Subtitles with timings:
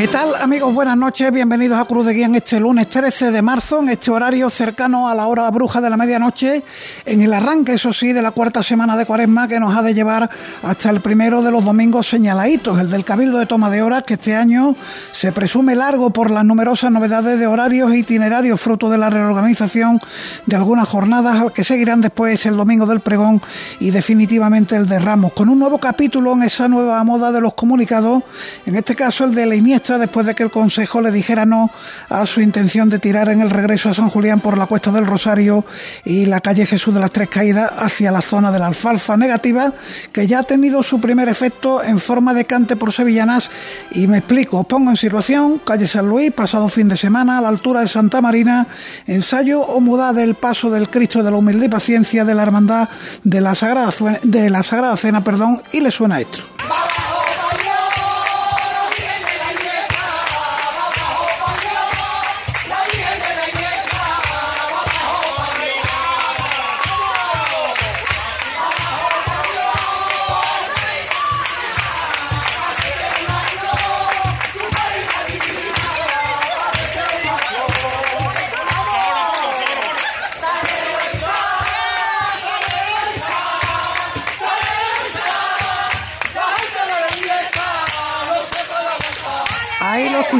[0.00, 0.72] ¿Qué tal amigos?
[0.72, 4.48] Buenas noches, bienvenidos a Cruz de Guía este lunes 13 de marzo, en este horario
[4.48, 6.62] cercano a la hora bruja de la medianoche,
[7.04, 9.92] en el arranque, eso sí, de la cuarta semana de cuaresma que nos ha de
[9.92, 10.30] llevar
[10.62, 14.14] hasta el primero de los domingos señaladitos, el del Cabildo de Toma de Horas, que
[14.14, 14.74] este año
[15.12, 20.00] se presume largo por las numerosas novedades de horarios e itinerarios fruto de la reorganización
[20.46, 23.42] de algunas jornadas que seguirán después el domingo del pregón
[23.80, 27.52] y definitivamente el de Ramos, con un nuevo capítulo en esa nueva moda de los
[27.52, 28.22] comunicados,
[28.64, 31.70] en este caso el de la Iniesta después de que el Consejo le dijera no
[32.08, 35.06] a su intención de tirar en el regreso a San Julián por la Cuesta del
[35.06, 35.64] Rosario
[36.04, 39.72] y la calle Jesús de las Tres Caídas hacia la zona de la alfalfa negativa,
[40.12, 43.50] que ya ha tenido su primer efecto en forma de cante por sevillanas.
[43.92, 47.40] Y me explico, os pongo en situación, calle San Luis, pasado fin de semana, a
[47.40, 48.66] la altura de Santa Marina,
[49.06, 52.88] ensayo o muda del paso del Cristo de la Humilde y Paciencia de la Hermandad
[53.24, 56.44] de la Sagrada, de la Sagrada Cena, perdón, y le suena esto.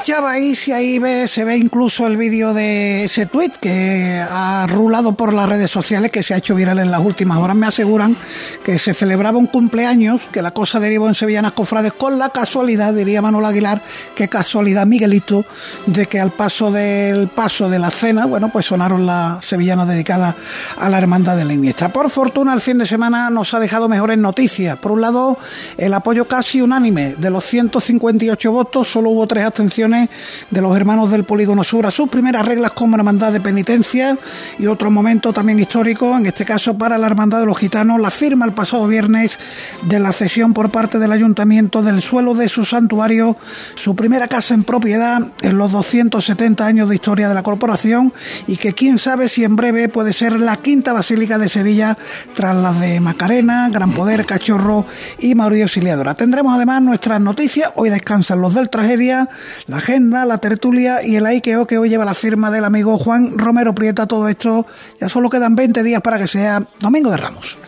[0.01, 4.67] Escuchaba ahí, si ahí ve, se ve incluso el vídeo de ese tweet que ha
[4.67, 7.55] rulado por las redes sociales, que se ha hecho viral en las últimas horas.
[7.55, 8.17] Me aseguran
[8.65, 12.95] que se celebraba un cumpleaños, que la cosa derivó en Sevillanas Cofrades, con la casualidad,
[12.95, 13.83] diría Manuel Aguilar,
[14.15, 15.45] qué casualidad, Miguelito,
[15.84, 20.34] de que al paso del paso de la cena, bueno, pues sonaron las sevillanas dedicadas
[20.78, 21.93] a la hermandad de la Iniesta.
[21.93, 24.78] Por fortuna, el fin de semana nos ha dejado mejores noticias.
[24.78, 25.37] Por un lado,
[25.77, 31.11] el apoyo casi unánime de los 158 votos, solo hubo tres abstenciones de los hermanos
[31.11, 34.17] del Polígono Sur a sus primeras reglas como hermandad de penitencia
[34.59, 38.11] y otro momento también histórico, en este caso para la hermandad de los gitanos, la
[38.11, 39.39] firma el pasado viernes
[39.83, 43.37] de la cesión por parte del ayuntamiento del suelo de su santuario,
[43.75, 48.12] su primera casa en propiedad en los 270 años de historia de la corporación
[48.47, 51.97] y que quién sabe si en breve puede ser la quinta basílica de Sevilla
[52.34, 54.87] tras las de Macarena, Gran Poder, Cachorro
[55.19, 56.15] y Mauricio Auxiliadora.
[56.15, 59.29] Tendremos además nuestras noticias, hoy descansan los del tragedia,
[59.67, 63.37] la agenda, la tertulia y el Aikeo que hoy lleva la firma del amigo Juan
[63.37, 64.07] Romero Prieta.
[64.07, 64.67] Todo esto
[65.01, 67.59] ya solo quedan 20 días para que sea Domingo de Ramos.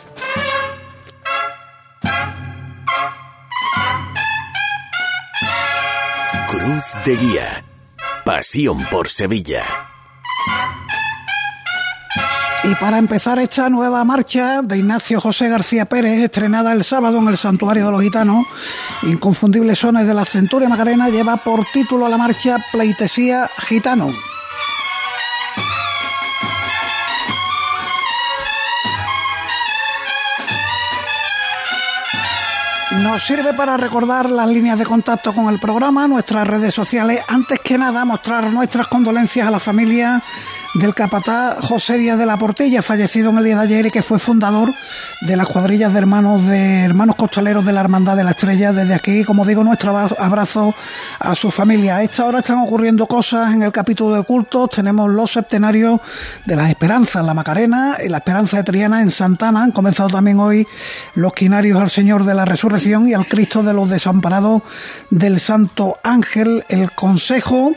[6.48, 7.64] Cruz de Guía.
[8.24, 9.91] Pasión por Sevilla.
[12.64, 17.26] Y para empezar esta nueva marcha de Ignacio José García Pérez, estrenada el sábado en
[17.26, 18.46] el Santuario de los Gitanos,
[19.02, 24.12] Inconfundibles Sones de la Centuria Macarena lleva por título la marcha Pleitesía Gitano.
[33.00, 37.58] Nos sirve para recordar las líneas de contacto con el programa, nuestras redes sociales, antes
[37.58, 40.22] que nada mostrar nuestras condolencias a la familia
[40.74, 44.02] del capataz José Díaz de la Portilla, fallecido en el día de ayer y que
[44.02, 44.72] fue fundador
[45.20, 48.72] de las cuadrillas de hermanos de hermanos costaleros de la Hermandad de la Estrella.
[48.72, 50.74] Desde aquí, como digo, nuestro abrazo
[51.18, 51.96] a su familia.
[51.96, 54.70] A esta hora están ocurriendo cosas en el capítulo de cultos.
[54.70, 56.00] Tenemos los septenarios
[56.46, 59.64] de la Esperanza en la Macarena y la Esperanza de Triana en Santana.
[59.64, 60.66] Han comenzado también hoy
[61.14, 64.62] los quinarios al Señor de la Resurrección y al Cristo de los Desamparados
[65.10, 66.64] del Santo Ángel.
[66.68, 67.72] El Consejo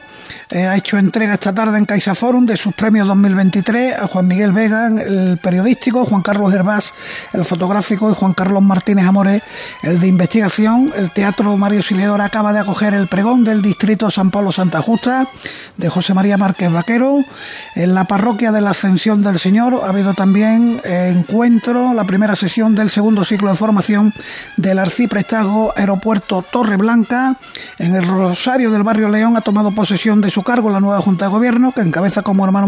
[0.49, 4.27] eh, ha hecho entrega esta tarde en Caixa Forum de sus premios 2023 a Juan
[4.27, 6.93] Miguel Vega, el periodístico, Juan Carlos Hervás,
[7.33, 9.41] el fotográfico, y Juan Carlos Martínez Amores,
[9.81, 10.93] el de investigación.
[10.95, 15.27] El Teatro Mario Siledor acaba de acoger el pregón del Distrito San Pablo Santa Justa
[15.77, 17.25] de José María Márquez Vaquero.
[17.73, 22.75] En la parroquia de la Ascensión del Señor ha habido también encuentro, la primera sesión
[22.75, 24.13] del segundo ciclo de formación
[24.57, 27.37] del Arciprestago Aeropuerto Torre Blanca.
[27.79, 31.25] En el Rosario del Barrio León ha tomado posesión de su cargo la nueva Junta
[31.25, 32.67] de Gobierno, que encabeza como hermano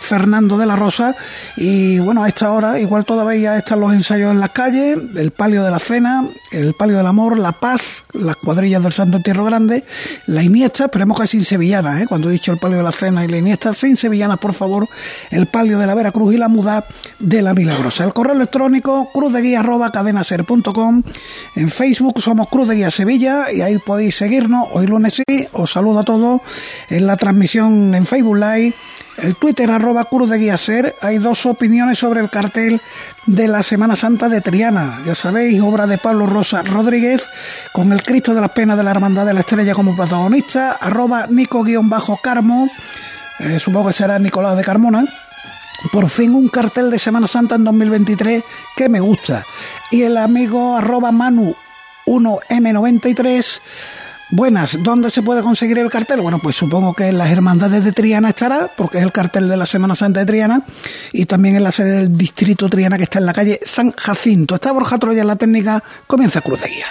[0.00, 1.14] Fernando de la Rosa.
[1.56, 5.62] Y bueno, a esta hora igual todavía están los ensayos en las calles, el palio
[5.64, 7.80] de la cena, el palio del amor, la paz,
[8.12, 9.84] las cuadrillas del Santo Entierro Grande,
[10.26, 12.06] la Iniesta, esperemos que sin sevillana, ¿eh?
[12.06, 14.88] cuando he dicho el palio de la cena y la Iniesta, sin sevillanas, por favor,
[15.30, 16.84] el palio de la Veracruz y la muda
[17.18, 18.04] de la Milagrosa.
[18.04, 21.02] El correo electrónico cruzdeguía arroba cadenaser.com,
[21.56, 25.70] en Facebook somos Cruz de Guía Sevilla y ahí podéis seguirnos, hoy lunes sí, os
[25.70, 26.40] saludo a todos
[26.88, 28.74] en la transmisión en Facebook Live
[29.18, 32.80] el Twitter arroba Cruz de Guía Ser, hay dos opiniones sobre el cartel
[33.26, 35.00] de la Semana Santa de Triana.
[35.06, 37.24] Ya sabéis, obra de Pablo Rosa Rodríguez,
[37.72, 41.26] con el Cristo de las Penas de la Hermandad de la Estrella como protagonista, arroba
[41.28, 42.68] Nico-Carmo,
[43.38, 45.04] eh, supongo que será Nicolás de Carmona.
[45.92, 48.42] Por fin un cartel de Semana Santa en 2023
[48.76, 49.44] que me gusta.
[49.90, 51.54] Y el amigo arroba Manu
[52.06, 53.60] 1M93
[54.30, 56.20] Buenas, ¿dónde se puede conseguir el cartel?
[56.20, 59.56] Bueno, pues supongo que en las Hermandades de Triana estará, porque es el cartel de
[59.56, 60.62] la Semana Santa de Triana,
[61.12, 64.56] y también en la sede del Distrito Triana que está en la calle San Jacinto.
[64.56, 66.86] Está Borja Troya en la técnica, comienza Cruz de Guía.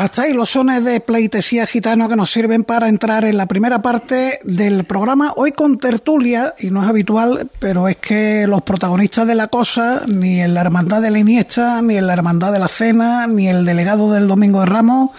[0.00, 3.82] Hasta ahí los sones de pleitesía gitano que nos sirven para entrar en la primera
[3.82, 5.34] parte del programa.
[5.36, 10.04] Hoy con tertulia, y no es habitual, pero es que los protagonistas de la cosa,
[10.06, 13.48] ni en la Hermandad de la Iniesta, ni en la Hermandad de la Cena, ni
[13.48, 15.10] el delegado del Domingo de Ramos,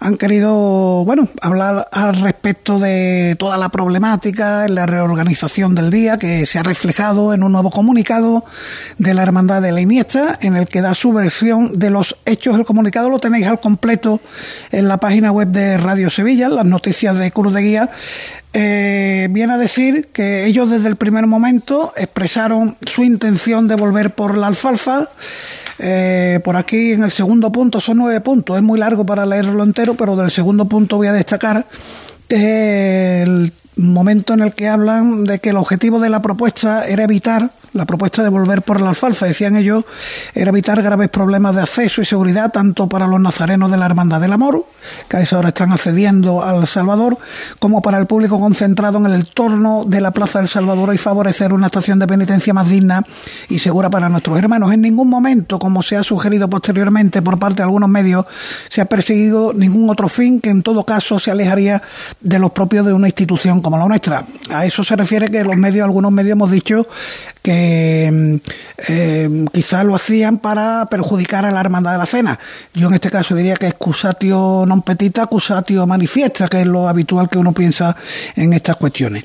[0.00, 6.18] han querido, bueno, hablar al respecto de toda la problemática, en la reorganización del día,
[6.18, 8.44] que se ha reflejado en un nuevo comunicado
[8.98, 12.56] de la Hermandad de la Iniesta, en el que da su versión de los hechos.
[12.56, 14.20] El comunicado lo tenéis al completo
[14.70, 17.90] en la página web de Radio Sevilla, las noticias de Cruz de Guía.
[18.52, 24.14] Eh, viene a decir que ellos desde el primer momento expresaron su intención de volver
[24.14, 25.10] por la alfalfa
[25.78, 29.62] eh, por aquí en el segundo punto son nueve puntos, es muy largo para leerlo
[29.62, 31.66] entero, pero del segundo punto voy a destacar
[32.28, 37.50] el momento en el que hablan de que el objetivo de la propuesta era evitar
[37.76, 39.84] la propuesta de volver por la alfalfa, decían ellos,
[40.34, 44.20] era evitar graves problemas de acceso y seguridad tanto para los nazarenos de la Hermandad
[44.20, 44.64] del Amor,
[45.08, 47.18] que a esa hora están accediendo al Salvador,
[47.58, 51.52] como para el público concentrado en el entorno de la Plaza del Salvador y favorecer
[51.52, 53.04] una estación de penitencia más digna
[53.48, 54.72] y segura para nuestros hermanos.
[54.72, 58.26] En ningún momento, como se ha sugerido posteriormente por parte de algunos medios,
[58.68, 61.82] se ha perseguido ningún otro fin que en todo caso se alejaría
[62.20, 64.24] de los propios de una institución como la nuestra.
[64.50, 66.86] A eso se refiere que los medios, algunos medios hemos dicho
[67.42, 67.65] que
[68.12, 68.36] mm,
[68.88, 72.38] eh, quizás lo hacían para perjudicar a la hermandad de la cena.
[72.74, 77.28] Yo en este caso diría que excusatio non petita, accusatio manifiesta, que es lo habitual
[77.28, 77.96] que uno piensa
[78.34, 79.24] en estas cuestiones.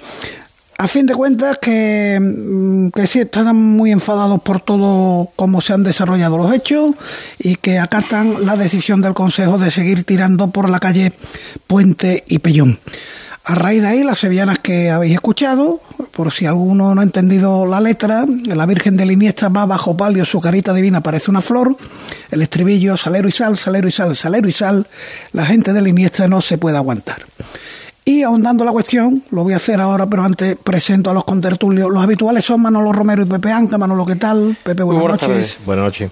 [0.82, 5.74] A fin de cuentas, que, mm, que sí están muy enfadados por todo cómo se
[5.74, 6.96] han desarrollado los hechos
[7.38, 11.14] y que acatan la decisión del Consejo de seguir tirando por la calle
[11.68, 12.80] Puente y Pellón.
[13.44, 17.66] A raíz de ahí, las sevillanas que habéis escuchado, por si alguno no ha entendido
[17.66, 21.76] la letra, la Virgen de Iniesta va bajo palio, su carita divina parece una flor,
[22.30, 24.86] el estribillo, salero y sal, salero y sal, salero y sal,
[25.34, 27.26] la gente de Iniesta no se puede aguantar.
[28.06, 31.90] Y ahondando la cuestión, lo voy a hacer ahora, pero antes presento a los contertulios.
[31.92, 33.78] Los habituales son Manolo Romero y Pepe Anca.
[33.78, 34.58] Manolo, ¿qué tal?
[34.64, 35.58] Pepe, buenas, buenas noches.
[35.66, 36.12] Buenas noches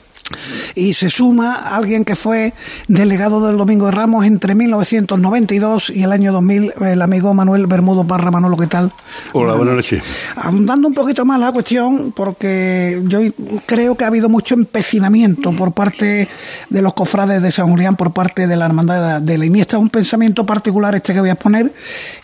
[0.75, 2.53] y se suma alguien que fue
[2.87, 8.05] delegado del Domingo de Ramos entre 1992 y el año 2000, el amigo Manuel Bermudo
[8.05, 8.31] Parra.
[8.31, 8.91] Manolo, ¿qué tal?
[9.33, 10.03] Hola, buenas noches.
[10.35, 13.19] Andando un poquito más la cuestión, porque yo
[13.65, 16.27] creo que ha habido mucho empecinamiento por parte
[16.69, 19.77] de los cofrades de San Julián, por parte de la Hermandad de la Iniesta.
[19.77, 21.71] Un pensamiento particular este que voy a poner,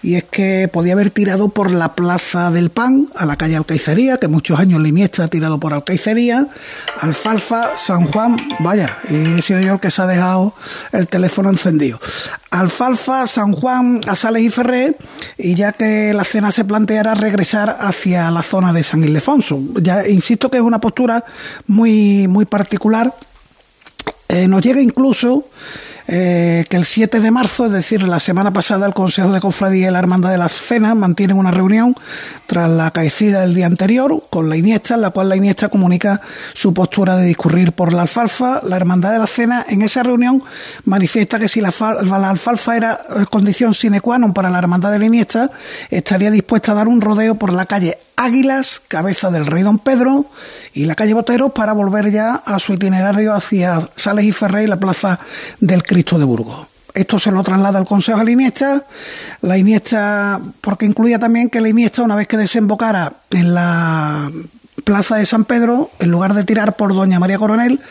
[0.01, 4.17] y es que podía haber tirado por la Plaza del Pan, a la calle Alcaicería,
[4.17, 6.47] que muchos años la Iniesta ha tirado por Alcaicería,
[6.99, 10.53] Alfalfa, San San Juan, vaya, y he sido yo el que se ha dejado
[10.91, 11.97] el teléfono encendido.
[12.51, 14.97] Alfalfa, San Juan, a Sales y Ferrer,
[15.37, 19.61] y ya que la cena se planteara regresar hacia la zona de San Ildefonso.
[19.81, 21.23] Ya insisto que es una postura
[21.67, 23.13] muy, muy particular.
[24.27, 25.45] Eh, nos llega incluso
[26.07, 29.87] eh, que el 7 de marzo, es decir, la semana pasada, el Consejo de Cofradía
[29.87, 31.95] y la Hermandad de las Cenas mantienen una reunión
[32.45, 36.21] tras la caecida del día anterior con la Iniesta, en la cual la Iniesta comunica
[36.53, 38.61] su postura de discurrir por la alfalfa.
[38.63, 40.43] La Hermandad de las Cenas en esa reunión
[40.85, 44.91] manifiesta que si la, la alfalfa era eh, condición sine qua non para la Hermandad
[44.91, 45.49] de la Iniesta,
[45.89, 50.25] estaría dispuesta a dar un rodeo por la calle Águilas, cabeza del Rey Don Pedro,
[50.73, 54.67] y la calle Boteros para volver ya a su itinerario hacia Sales y Ferrer y
[54.67, 55.19] la plaza
[55.59, 56.67] del Cristo de Burgos.
[56.93, 58.85] esto se lo traslada al Consejo a la Iniesta,
[59.41, 64.31] la Iniesta, porque incluía también que la Iniesta, una vez que desembocara en la
[64.83, 67.81] plaza de San Pedro, en lugar de tirar por Doña María Coronel,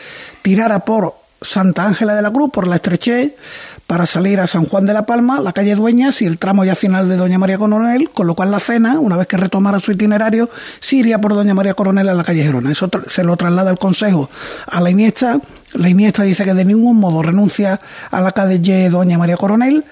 [0.41, 3.35] tirara por Santa Ángela de la Cruz, por la Estreché,
[3.87, 6.75] para salir a San Juan de la Palma, la calle Dueñas y el tramo ya
[6.75, 9.91] final de Doña María Coronel, con lo cual la cena, una vez que retomara su
[9.91, 10.49] itinerario,
[10.79, 12.71] sí iría por Doña María Coronel a la calle Gerona.
[12.71, 14.29] Eso se lo traslada el Consejo
[14.65, 15.39] a la Iniesta.
[15.73, 19.83] La Iniesta dice que de ningún modo renuncia a la calle Doña María Coronel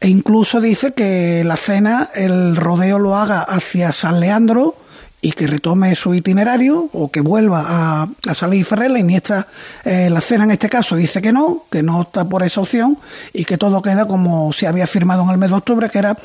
[0.00, 4.74] e incluso dice que la cena, el rodeo lo haga hacia San Leandro,
[5.22, 8.90] y que retome su itinerario o que vuelva a, a salir Ferrer.
[8.90, 9.46] La Iniesta,
[9.84, 12.98] eh, la cena en este caso, dice que no, que no está por esa opción
[13.32, 16.16] y que todo queda como se había firmado en el mes de octubre, que era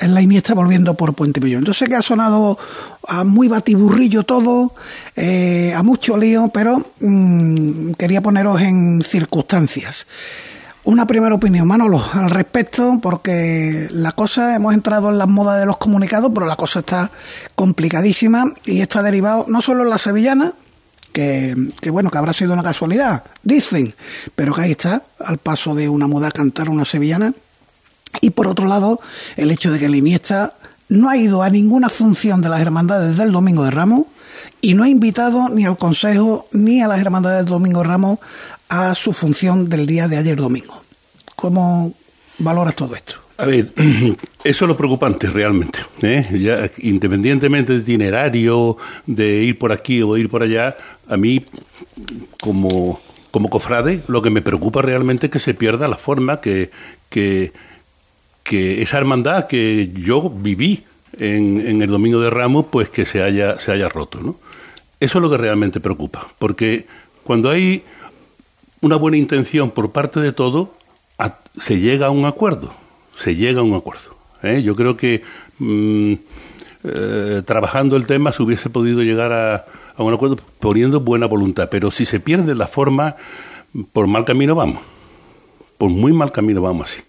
[0.00, 1.60] la Iniesta volviendo por Puente Pillón.
[1.60, 2.58] Entonces que ha sonado
[3.06, 4.72] a muy batiburrillo todo,
[5.16, 10.06] eh, a mucho lío, pero mm, quería poneros en circunstancias.
[10.88, 15.66] Una primera opinión, Manolo, al respecto, porque la cosa, hemos entrado en las modas de
[15.66, 17.10] los comunicados, pero la cosa está
[17.54, 20.54] complicadísima y esto ha derivado no solo en la sevillana,
[21.12, 21.54] que,
[21.92, 23.94] bueno, que habrá sido una casualidad, dicen,
[24.34, 27.34] pero que ahí está, al paso de una moda cantar una sevillana,
[28.22, 28.98] y por otro lado,
[29.36, 30.54] el hecho de que la Iniesta
[30.88, 34.06] no ha ido a ninguna función de las hermandades del Domingo de Ramos
[34.62, 38.20] y no ha invitado ni al Consejo ni a las hermandades del Domingo de Ramos
[38.68, 40.82] a su función del día de ayer domingo.
[41.36, 41.94] ¿Cómo
[42.38, 43.14] valoras todo esto?
[43.38, 43.72] A ver,
[44.44, 45.78] eso es lo preocupante realmente.
[46.02, 46.26] ¿eh?
[46.38, 50.76] Ya, independientemente de itinerario, de ir por aquí o ir por allá,
[51.08, 51.44] a mí,
[52.40, 56.70] como, como cofrade, lo que me preocupa realmente es que se pierda la forma que,
[57.08, 57.52] que,
[58.42, 60.84] que esa hermandad que yo viví
[61.16, 64.20] en, en, el Domingo de Ramos, pues que se haya, se haya roto.
[64.20, 64.36] ¿no?
[64.98, 66.86] Eso es lo que realmente preocupa, porque
[67.22, 67.84] cuando hay
[68.80, 70.74] una buena intención por parte de todo,
[71.56, 72.72] se llega a un acuerdo,
[73.16, 74.16] se llega a un acuerdo.
[74.42, 74.62] ¿eh?
[74.62, 75.22] Yo creo que
[75.58, 76.12] mm,
[76.84, 79.64] eh, trabajando el tema se hubiese podido llegar a,
[80.02, 83.16] un acuerdo poniendo buena voluntad, pero si se pierde la forma,
[83.92, 84.80] por mal camino vamos,
[85.76, 87.02] por muy mal camino vamos así.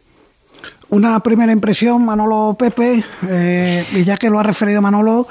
[0.89, 5.27] Una primera impresión, Manolo Pepe, eh, y ya que lo ha referido Manolo,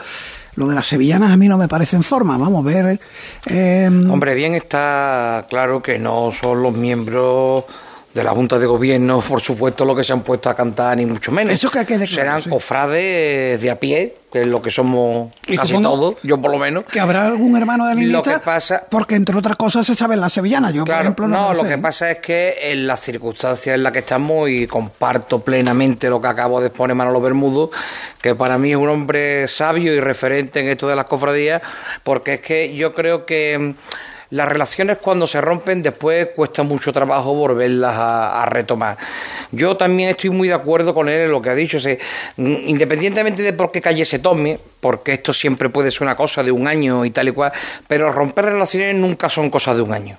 [0.58, 3.00] lo de las sevillanas a mí no me parece en forma, vamos a ver.
[3.46, 3.86] Eh...
[3.86, 7.64] Hombre, bien está claro que no son los miembros
[8.12, 11.06] de la Junta de Gobierno, por supuesto, lo que se han puesto a cantar, ni
[11.06, 11.52] mucho menos.
[11.52, 16.16] Eso que, que Serán cofrades de a pie, que es lo que somos casi todos,
[16.22, 16.84] yo por lo menos.
[16.84, 18.84] Que habrá algún hermano de Lo que pasa...
[18.88, 20.70] Porque, entre otras cosas, se sabe en la sevillana.
[20.70, 24.00] Yo, por ejemplo, no, lo, que pasa es que en las circunstancias en las que
[24.00, 27.70] estamos, y comparto plenamente lo que acabo de exponer Manolo Bermudo,
[28.20, 31.62] que para mí es un hombre sabio y referente en esto de las cofradías,
[32.02, 33.74] porque es que yo creo que
[34.30, 38.96] las relaciones cuando se rompen después cuesta mucho trabajo volverlas a, retomar.
[39.52, 41.78] Yo también estoy muy de acuerdo con él en lo que ha dicho,
[42.36, 46.52] independientemente de por qué calle se tome, porque esto siempre puede ser una cosa de
[46.52, 47.52] un año y tal y cual,
[47.86, 50.18] pero romper relaciones nunca son cosas de un año.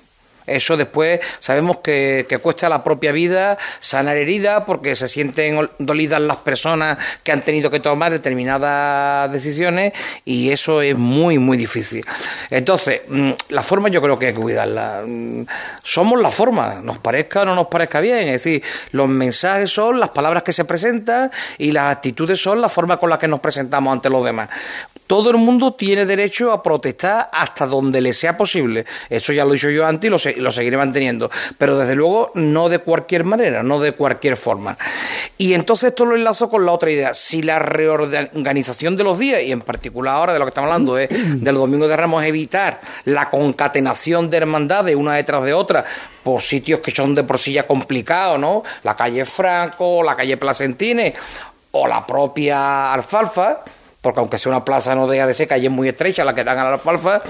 [0.50, 6.38] Eso después sabemos que, cuesta la propia vida sanar heridas porque se sienten dolidas las
[6.38, 9.94] personas que han tenido que tomar determinadas decisiones
[10.26, 12.06] y eso es muy, muy difícil.
[12.50, 15.04] Entonces, mm, la forma yo creo que hay que cuidarla.
[15.06, 15.46] Mm,
[15.84, 18.30] somos la forma, nos parezca o no nos parezca bien.
[18.30, 22.70] Es decir, los mensajes son las palabras que se presentan y las actitudes son la
[22.70, 24.50] forma con la que nos presentamos ante los demás.
[25.10, 28.86] Todo el mundo tiene derecho a protestar hasta donde le sea posible.
[29.10, 32.32] Eso ya lo he dicho yo antes y lo lo seguiré manteniendo, pero desde luego
[32.36, 34.78] no de cualquier manera, no de cualquier forma.
[35.36, 37.16] Y entonces esto lo enlazo con la otra idea.
[37.16, 41.00] Si la reorganización de los días, y en particular ahora de lo que estamos hablando
[41.00, 41.10] es
[41.44, 45.86] del Domingo de Ramos, evitar la concatenación de hermandades una detrás de otra
[46.22, 48.62] por sitios que son de por sí ya complicados, ¿no?
[48.84, 51.16] La calle Franco, la calle Placentines
[51.72, 53.64] o la propia Alfalfa,
[54.02, 56.60] porque aunque sea una plaza no deja de ser calle muy estrecha la que dan
[56.60, 57.22] a la alfalfa,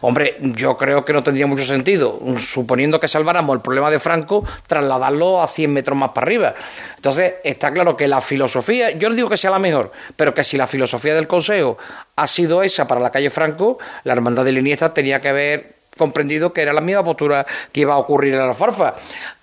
[0.00, 4.44] hombre, yo creo que no tendría mucho sentido, suponiendo que salváramos el problema de Franco,
[4.66, 6.54] trasladarlo a 100 metros más para arriba.
[6.96, 10.44] Entonces, está claro que la filosofía, yo no digo que sea la mejor, pero que
[10.44, 11.78] si la filosofía del Consejo
[12.16, 16.52] ha sido esa para la calle Franco, la Hermandad de Liniesta tenía que haber comprendido
[16.52, 18.94] que era la misma postura que iba a ocurrir en la alfalfa.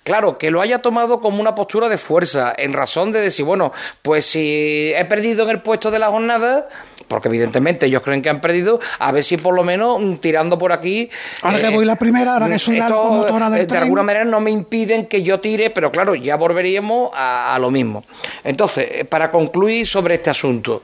[0.04, 3.72] Claro, que lo haya tomado como una postura de fuerza, en razón de decir, bueno,
[4.02, 6.68] pues si he perdido en el puesto de la jornada,
[7.06, 10.58] porque evidentemente ellos creen que han perdido, a ver si por lo menos mm, tirando
[10.58, 11.08] por aquí.
[11.42, 14.02] Ahora que eh, voy la primera, ahora que soy la locomotora del eh, De alguna
[14.02, 18.04] manera no me impiden que yo tire, pero claro, ya volveríamos a, lo mismo.
[18.42, 20.82] Entonces, eh, para concluir sobre este asunto,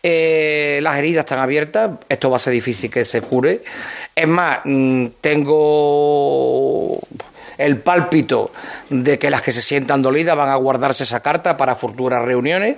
[0.00, 3.62] las heridas están abiertas, esto va a ser difícil que se cure.
[4.14, 7.00] Es más, mm, tengo
[7.58, 8.52] el pálpito
[8.90, 12.76] de que las que se sientan dolidas van a guardarse esa carta para futuras reuniones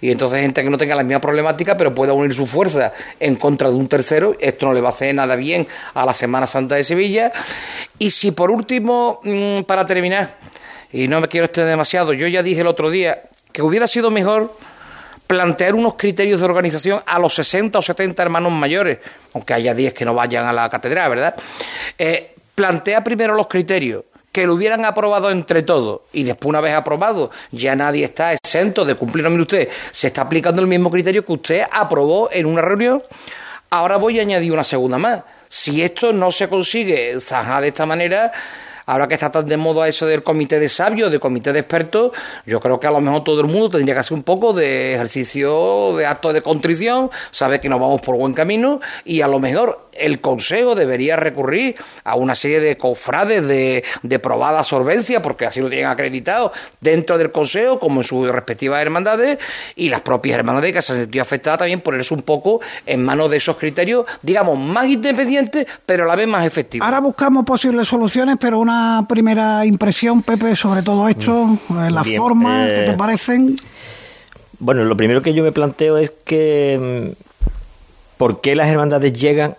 [0.00, 3.36] y entonces gente que no tenga la misma problemática pero pueda unir su fuerza en
[3.36, 6.46] contra de un tercero, esto no le va a hacer nada bien a la Semana
[6.46, 7.32] Santa de Sevilla.
[7.98, 10.36] Y si por último, mm, para terminar,
[10.92, 14.10] y no me quiero extender demasiado, yo ya dije el otro día que hubiera sido
[14.10, 14.52] mejor
[15.26, 18.98] plantear unos criterios de organización a los 60 o 70 hermanos mayores,
[19.32, 21.34] aunque haya 10 que no vayan a la catedral, ¿verdad?
[21.98, 24.04] Eh, plantea primero los criterios
[24.36, 26.02] que lo hubieran aprobado entre todos.
[26.12, 30.20] Y después una vez aprobado ya nadie está exento de cumplir, mire usted, se está
[30.20, 33.02] aplicando el mismo criterio que usted aprobó en una reunión,
[33.70, 35.22] ahora voy a añadir una segunda más.
[35.48, 38.30] Si esto no se consigue zanjar de esta manera,
[38.84, 42.12] ahora que está tan de moda eso del comité de sabios, del comité de expertos,
[42.44, 44.92] yo creo que a lo mejor todo el mundo tendría que hacer un poco de
[44.92, 49.40] ejercicio, de acto de contrición, sabe que nos vamos por buen camino y a lo
[49.40, 55.46] mejor el Consejo debería recurrir a una serie de cofrades de, de probada solvencia, porque
[55.46, 59.38] así lo tienen acreditado dentro del Consejo, como en sus respectivas hermandades,
[59.74, 63.30] y las propias hermandades que se han sentido afectadas también ponerse un poco en manos
[63.30, 66.84] de esos criterios, digamos, más independientes, pero a la vez más efectivos.
[66.84, 71.88] Ahora buscamos posibles soluciones, pero una primera impresión, Pepe, sobre todo esto, mm.
[71.90, 73.56] la forma, ¿qué te eh, parecen?
[74.58, 77.25] Bueno, lo primero que yo me planteo es que mm,
[78.16, 79.56] ¿por qué las hermandades llegan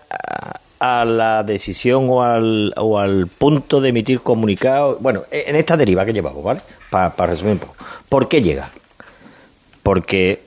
[0.80, 5.00] a, la decisión o al, o al punto de emitir comunicados?
[5.00, 6.60] Bueno, e, en esta deriva que llevamos, ¿vale?
[6.90, 7.76] Para resumir un poco.
[8.08, 8.70] ¿Por qué llega?
[9.82, 10.42] Porque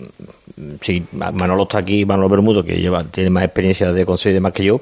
[0.56, 4.34] mm, si Manolo está aquí, Manolo Bermudo, que lleva, tiene más experiencia de consejo y
[4.34, 4.82] demás que yo,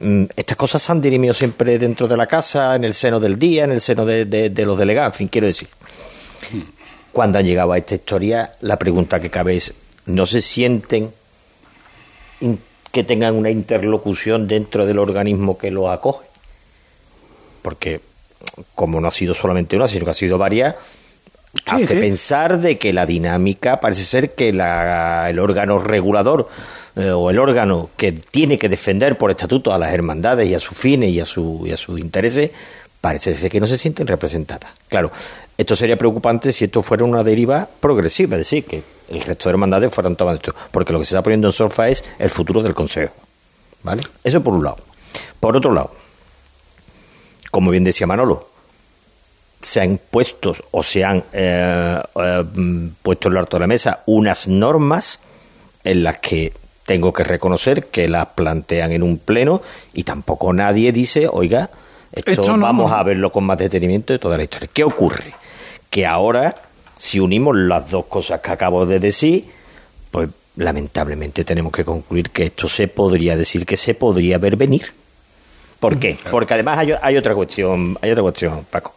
[0.00, 3.38] Mm, estas cosas se han dirimido siempre dentro de la casa, en el seno del
[3.38, 5.68] día, en el seno de, los delegados, en fin, quiero decir.
[7.12, 9.72] Cuando han llegado a esta historia, la pregunta que cabe es,
[10.06, 11.10] ¿no se sienten
[12.92, 16.26] que tengan una interlocución dentro del organismo que los acoge?
[17.62, 18.00] Porque
[18.74, 20.76] como no ha sido solamente una, sino que ha sido varias,
[21.66, 26.48] hace pensar de que la dinámica parece ser que el órgano regulador
[26.96, 30.60] eh, o el órgano que tiene que defender por estatuto a las hermandades y a
[30.60, 32.50] sus fines y a, su, y a sus intereses,
[33.04, 34.72] parece ser que no se sienten representadas.
[34.88, 35.12] Claro,
[35.58, 39.52] esto sería preocupante si esto fuera una deriva progresiva, es decir, que el resto de
[39.52, 42.62] hermandades fueran tomando esto, porque lo que se está poniendo en solfa es el futuro
[42.62, 43.12] del Consejo.
[43.82, 44.04] ¿Vale?
[44.24, 44.78] Eso por un lado.
[45.38, 45.90] Por otro lado,
[47.50, 48.48] como bien decía Manolo,
[49.60, 52.44] se han puesto o se han eh, eh,
[53.02, 55.20] puesto en lo alto de la mesa unas normas
[55.84, 56.54] en las que
[56.86, 59.60] tengo que reconocer que las plantean en un pleno
[59.92, 61.68] y tampoco nadie dice, oiga,
[62.14, 64.68] esto, vamos a verlo con más detenimiento de toda la historia.
[64.72, 65.34] ¿Qué ocurre?
[65.90, 66.54] Que ahora,
[66.96, 69.46] si unimos las dos cosas que acabo de decir,
[70.10, 74.86] pues lamentablemente tenemos que concluir que esto se podría decir que se podría ver venir.
[75.80, 76.18] ¿Por qué?
[76.30, 78.94] Porque además hay, hay otra cuestión, hay otra cuestión, Paco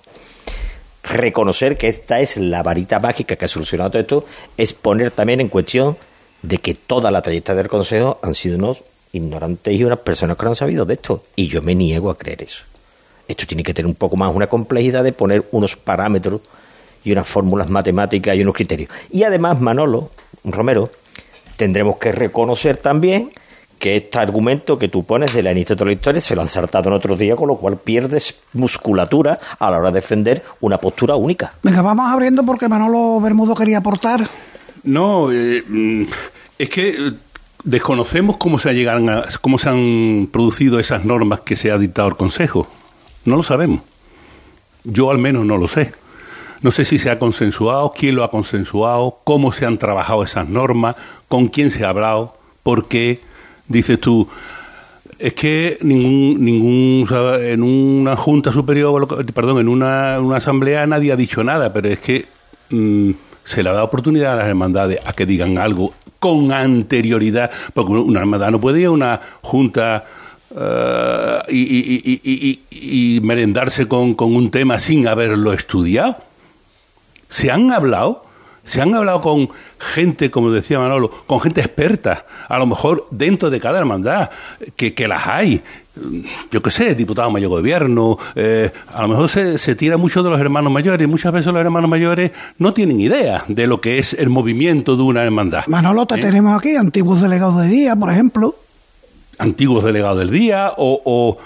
[1.07, 4.25] reconocer que esta es la varita mágica que ha solucionado todo esto,
[4.57, 5.97] es poner también en cuestión
[6.41, 10.43] de que toda la trayectoria del Consejo han sido unos ignorantes y unas personas que
[10.43, 11.23] no han sabido de esto.
[11.35, 12.63] Y yo me niego a creer eso.
[13.27, 16.41] Esto tiene que tener un poco más una complejidad de poner unos parámetros
[17.03, 18.89] y unas fórmulas matemáticas y unos criterios.
[19.11, 20.11] Y además, Manolo,
[20.43, 20.89] Romero,
[21.55, 23.31] tendremos que reconocer también
[23.79, 26.47] que este argumento que tú pones de la iniciativa de la historia se lo han
[26.47, 30.79] saltado en otros días, con lo cual pierdes musculatura a la hora de defender una
[30.79, 31.53] postura única.
[31.61, 34.27] Venga, vamos abriendo porque Manolo Bermudo quería aportar.
[34.83, 36.03] No, eh, mm,
[36.57, 37.13] es que eh,
[37.63, 42.15] desconocemos cómo se, a, cómo se han producido esas normas que se ha dictado el
[42.15, 42.67] Consejo.
[43.27, 43.81] No lo sabemos.
[44.85, 45.91] Yo al menos no lo sé.
[46.61, 50.47] No sé si se ha consensuado, quién lo ha consensuado, cómo se han trabajado esas
[50.47, 50.95] normas,
[51.27, 53.19] con quién se ha hablado, por qué.
[53.67, 54.29] Dices tú,
[55.19, 57.05] es que ningún, ningún
[57.41, 61.99] en una junta superior, perdón, en una, una asamblea nadie ha dicho nada, pero es
[61.99, 62.25] que
[62.69, 63.11] mm,
[63.43, 68.21] se le da oportunidad a las hermandades a que digan algo con anterioridad, porque una
[68.21, 70.05] hermandad no puede ir a una junta
[70.55, 76.17] eh, y, merendarse con, con un tema sin haberlo estudiado.
[77.29, 78.25] Se han hablado,
[78.63, 83.49] se han hablado con gente, como decía Manolo, con gente experta, a lo mejor dentro
[83.49, 84.29] de cada hermandad,
[84.75, 85.61] que, que las hay,
[86.51, 90.29] yo qué sé, diputado mayor gobierno, eh, a lo mejor se, se, tira mucho de
[90.29, 93.97] los hermanos mayores y muchas veces los hermanos mayores no tienen idea de lo que
[93.97, 95.63] es el movimiento de una hermandad.
[95.67, 96.19] Manolo, te ¿Eh?
[96.19, 98.55] tenemos aquí antiguos delegados de día, por ejemplo.
[99.37, 101.37] Antiguos delegados del día o, o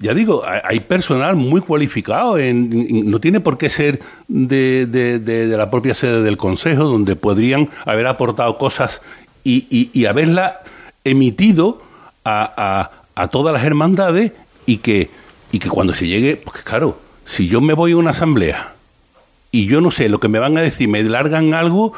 [0.00, 5.70] ya digo, hay personal muy cualificado, en, no tiene por qué ser de, de, la
[5.70, 9.02] propia sede del Consejo, donde podrían haber aportado cosas
[9.44, 10.62] y, haberla
[11.04, 11.82] emitido
[12.24, 14.32] a, a, a todas las hermandades
[14.64, 15.10] y que,
[15.52, 18.72] y que cuando se llegue, pues claro, si yo me voy a una asamblea
[19.52, 21.92] y yo no sé lo que me van a decir, me largan algo,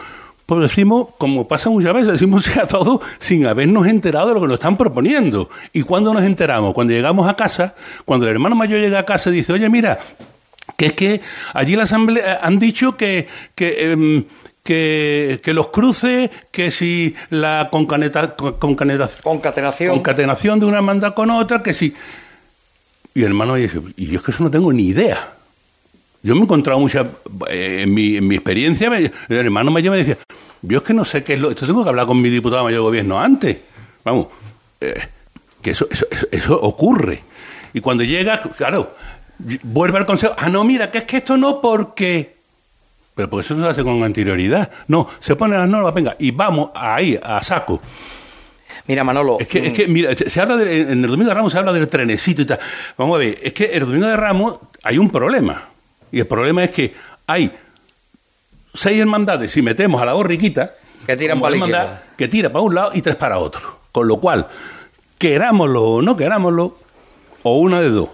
[0.57, 4.41] pues decimos, como pasa muchas veces, decimos sí a todo sin habernos enterado de lo
[4.41, 5.49] que nos están proponiendo.
[5.73, 6.75] ¿Y cuándo nos enteramos?
[6.75, 9.99] Cuando llegamos a casa, cuando el hermano mayor llega a casa y dice, oye, mira,
[10.77, 11.21] que es que
[11.55, 13.29] allí la asamblea han dicho que...
[13.55, 14.25] que em,
[14.63, 19.97] que, que, los cruces, que si la concaneta, concatenación.
[19.97, 21.93] concatenación de una hermandad con otra, que si...
[23.13, 25.33] Y el hermano dice, y yo es que eso no tengo ni idea.
[26.23, 27.07] Yo me he encontrado muchas,
[27.49, 30.19] eh, en, mi, en mi experiencia, el hermano mayor me decía,
[30.63, 31.51] yo es que no sé qué es lo...
[31.51, 33.59] Esto tengo que hablar con mi diputado mayor de gobierno antes.
[34.05, 34.29] Vamos,
[34.81, 34.95] eh,
[35.61, 37.23] que eso, eso, eso ocurre.
[37.75, 38.95] Y cuando llega, claro,
[39.65, 42.37] vuelve al consejo, ah, no, mira, que es que esto no porque...
[43.15, 44.71] Pero porque eso se hace con anterioridad.
[44.89, 47.83] No, se pone las normas, venga, y vamos ahí, a saco.
[48.87, 49.39] Mira, Manolo.
[49.39, 51.73] Es que, es que mira, se, habla de, en el Domingo de Ramos se habla
[51.73, 52.59] del trenecito y tal.
[52.97, 55.72] Vamos a ver, es que el Domingo de Ramos hay un problema.
[56.13, 56.95] Y el problema es que
[57.27, 57.51] hay
[58.75, 60.75] seis hermandades, si metemos a la borriquita,
[61.07, 63.81] que tiran para la que tira para un lado y tres para otro.
[63.91, 64.47] Con lo cual,
[65.19, 66.77] querámoslo o no querámoslo,
[67.43, 68.09] o una de dos.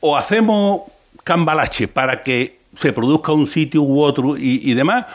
[0.00, 0.82] O hacemos
[1.24, 5.06] cambalache para que se produzca un sitio u otro y, demás,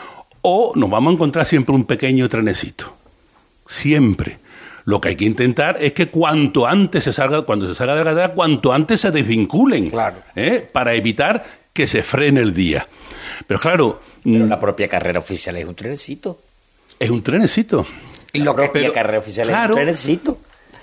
[0.42, 2.94] o nos vamos a encontrar siempre un pequeño trenecito.
[3.66, 4.38] Siempre.
[4.84, 8.04] Lo que hay que intentar es que cuanto antes se salga, cuando se salga de
[8.04, 9.90] la carrera, cuanto antes se desvinculen.
[9.90, 10.16] Claro.
[10.36, 10.66] ¿eh?
[10.70, 11.42] Para evitar
[11.72, 12.86] que se frene el día.
[13.46, 14.00] Pero claro.
[14.22, 16.40] Pero mm, la propia carrera oficial es un trenecito.
[16.98, 17.86] Es un trenecito.
[18.32, 20.38] Y la propia carrera oficial es un trenecito.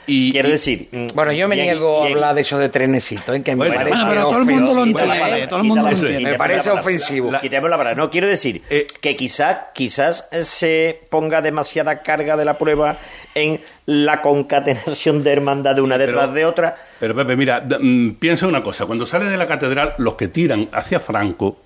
[0.08, 0.90] Y, Quiero decir.
[0.92, 3.98] Mm, bueno, yo me niego a hablar de eso de trenecito, en que me parece.
[4.10, 5.48] pero todo el mundo lo entiende.
[5.48, 6.32] todo el mundo lo entiende.
[6.32, 7.32] Me parece ofensivo.
[7.40, 8.02] Quitemos la palabra.
[8.02, 12.98] No, quiero decir eh, que quizás quizás se ponga demasiada carga de la prueba
[13.36, 16.76] en la concatenación de hermandad de una detrás de otra.
[17.00, 18.86] Pero Pepe, mira, mm, piensa una cosa.
[18.86, 21.58] Cuando sale de la catedral, los que tiran hacia Franco.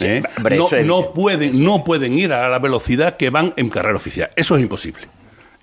[0.00, 0.22] ¿eh?
[0.56, 4.30] no, no, pueden, no pueden ir a la velocidad que van en carrera oficial.
[4.34, 5.02] Eso es imposible.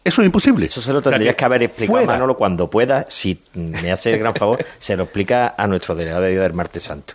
[0.10, 0.66] Eso es imposible.
[0.66, 4.34] Eso se lo tendrías que, haber explicado, Manolo, cuando pueda, si me hace el gran
[4.34, 7.14] favor, se lo explica a nuestro delegado de Día del Martes Santo.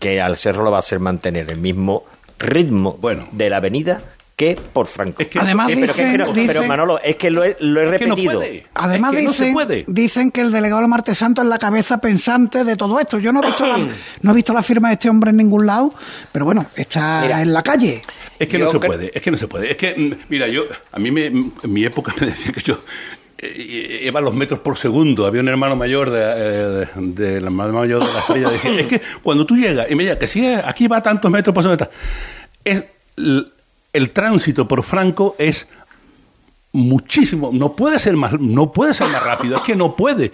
[0.00, 2.04] Que al cerro lo va a hacer mantener el mismo
[2.40, 2.98] ritmo
[3.30, 4.02] de la avenida
[4.40, 5.22] que por Franco.
[5.38, 5.70] además
[6.46, 8.40] pero, Manolo, es que lo he, repetido.
[8.72, 9.54] además dicen,
[9.86, 13.18] dicen que el delegado del Martes Santo es la cabeza pensante de todo esto.
[13.18, 13.76] Yo no he visto la,
[14.22, 15.92] no he visto la firma de este hombre en ningún lado,
[16.32, 18.00] pero bueno, está en la calle.
[18.38, 19.72] Es que no se puede, es que no se puede.
[19.72, 22.80] Es que, mm, mira, yo, a mí me, en mi época me decía que yo
[23.36, 25.26] eh, iba a los metros por segundo.
[25.26, 28.50] Había un hermano mayor de, de, la mayor de la estrella.
[28.52, 31.30] Decía, es que cuando tú llegas y me digas que si aquí va a tantos
[31.30, 31.90] metros por segundo,
[32.64, 32.84] es
[33.92, 35.66] el tránsito por Franco es
[36.72, 40.32] muchísimo, no puede ser más, no puede ser más rápido, es que no puede.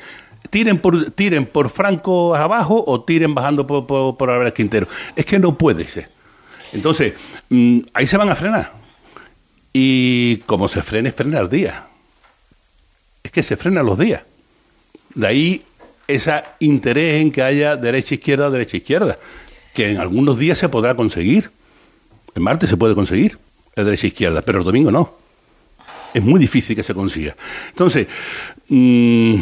[0.50, 4.86] Tiren por, tiren por Franco abajo o tiren bajando por, por, por Álvarez Quintero.
[5.16, 6.08] Es que no puede ser.
[6.72, 7.14] Entonces,
[7.48, 8.72] mm, ahí se van a frenar.
[9.72, 11.86] Y como se frene, frena al día.
[13.22, 14.22] Es que se frena los días.
[15.14, 15.64] De ahí
[16.06, 19.18] ese interés en que haya derecha-izquierda, derecha-izquierda,
[19.74, 21.50] que en algunos días se podrá conseguir.
[22.36, 23.38] El martes se puede conseguir
[23.74, 25.10] la derecha izquierda, pero el domingo no.
[26.12, 27.34] Es muy difícil que se consiga.
[27.70, 28.06] Entonces,
[28.68, 29.40] mm,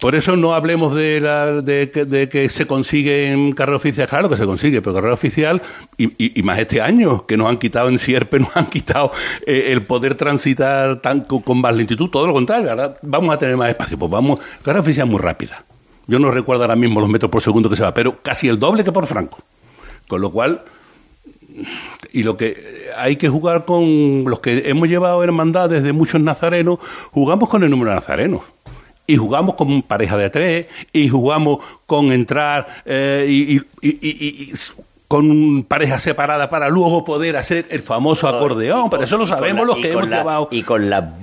[0.00, 4.06] por eso no hablemos de, que se consigue en carrera oficial.
[4.06, 5.60] Claro que se consigue, pero carrera oficial,
[5.96, 9.10] y, más este año, que nos han quitado en Sierpe, nos han quitado
[9.44, 12.70] eh, el poder transitar tan, con, más lentitud, todo lo contrario.
[12.70, 13.98] Ahora vamos a tener más espacio.
[13.98, 15.64] Pues vamos, carrera oficial muy rápida.
[16.06, 18.60] Yo no recuerdo ahora mismo los metros por segundo que se va, pero casi el
[18.60, 19.38] doble que por Franco.
[20.06, 20.62] Con lo cual,
[22.12, 26.78] y lo que hay que jugar con los que hemos llevado hermandades de muchos nazarenos,
[27.12, 28.42] jugamos con el número de nazarenos.
[29.06, 34.52] Y jugamos con pareja de tres, y jugamos con entrar eh, y,
[35.08, 38.90] con pareja separada para luego poder hacer el famoso acordeón.
[38.90, 40.48] Pero eso lo sabemos los que hemos llevado.
[40.50, 41.14] Y con la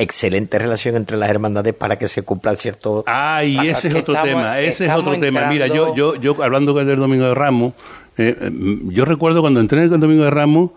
[0.00, 3.04] excelente relación entre las hermandades para que se cumplan ciertos.
[3.06, 5.46] Ah, y ese es otro tema, ese es otro tema.
[5.46, 7.74] Mira, yo, yo, yo hablando del Domingo de Ramos,
[8.16, 10.70] eh, mm, yo recuerdo cuando entré en Domingo de Ramos,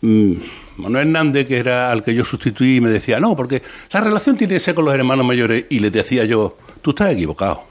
[0.00, 0.32] mm,
[0.76, 4.54] Manuel Hernández, que era al que yo sustituí, me decía, no, porque la relación tiene
[4.54, 7.62] que ser con los hermanos mayores, y le decía yo, tú estás equivocado.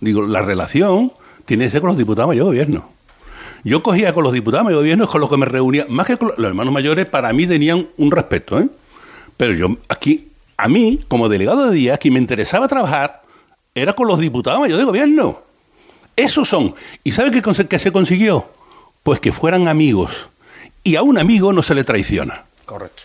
[0.00, 1.12] Digo, la relación
[1.44, 2.90] tiene que ser con los diputados mayores de gobierno.
[3.64, 6.16] Yo cogía con los diputados mayores de gobierno con los que me reunía, más que
[6.16, 8.68] con los hermanos mayores, para mí tenían un respeto, ¿eh?
[9.36, 13.22] Pero yo aquí, a mí, como delegado de día, quien me interesaba trabajar
[13.74, 15.45] era con los diputados mayores de gobierno.
[16.16, 16.74] Esos son.
[17.04, 18.46] ¿Y sabe qué, se consiguió?
[19.02, 20.28] Pues que fueran amigos.
[20.82, 22.44] Y a un amigo no se le traiciona.
[22.64, 23.02] Correcto.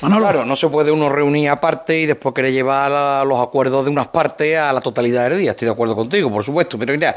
[0.00, 4.08] Claro, no se puede uno reunir aparte y después querer llevar los acuerdos de unas
[4.08, 5.50] partes a la totalidad del día.
[5.50, 6.78] Estoy de acuerdo contigo, por supuesto.
[6.78, 7.14] Pero mira,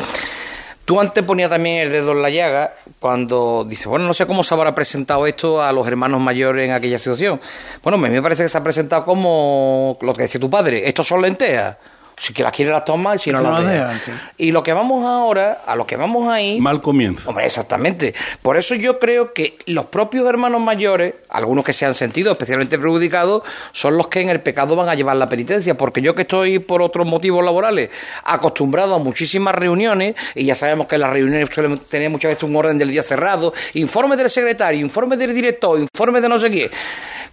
[0.85, 4.43] Tú antes ponías también el dedo en la llaga cuando dice, bueno, no sé cómo
[4.43, 7.41] se habrá presentado esto a los hermanos mayores en aquella situación.
[7.81, 10.87] Bueno, a mí me parece que se ha presentado como lo que decía tu padre,
[10.87, 11.77] estos son lentejas.
[12.17, 13.99] Si que las quiere las toma y si no las deja.
[13.99, 14.11] sí.
[14.37, 17.29] Y lo que vamos ahora, a lo que vamos ahí, Mal comienzo.
[17.29, 18.13] Hombre, exactamente.
[18.41, 22.79] Por eso yo creo que los propios hermanos mayores, algunos que se han sentido especialmente
[22.79, 25.75] perjudicados, son los que en el pecado van a llevar la penitencia.
[25.75, 27.89] Porque yo que estoy por otros motivos laborales
[28.23, 32.55] acostumbrado a muchísimas reuniones, y ya sabemos que las reuniones suelen tener muchas veces un
[32.55, 36.71] orden del día cerrado, informe del secretario, informe del director, informe de no sé qué.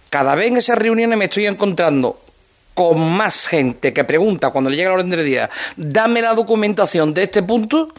[0.09, 2.22] Cada vez en esas reuniones me estoy encontrando
[2.73, 7.13] con más gente que pregunta cuando le llega la orden del día, dame la documentación
[7.13, 7.93] de este punto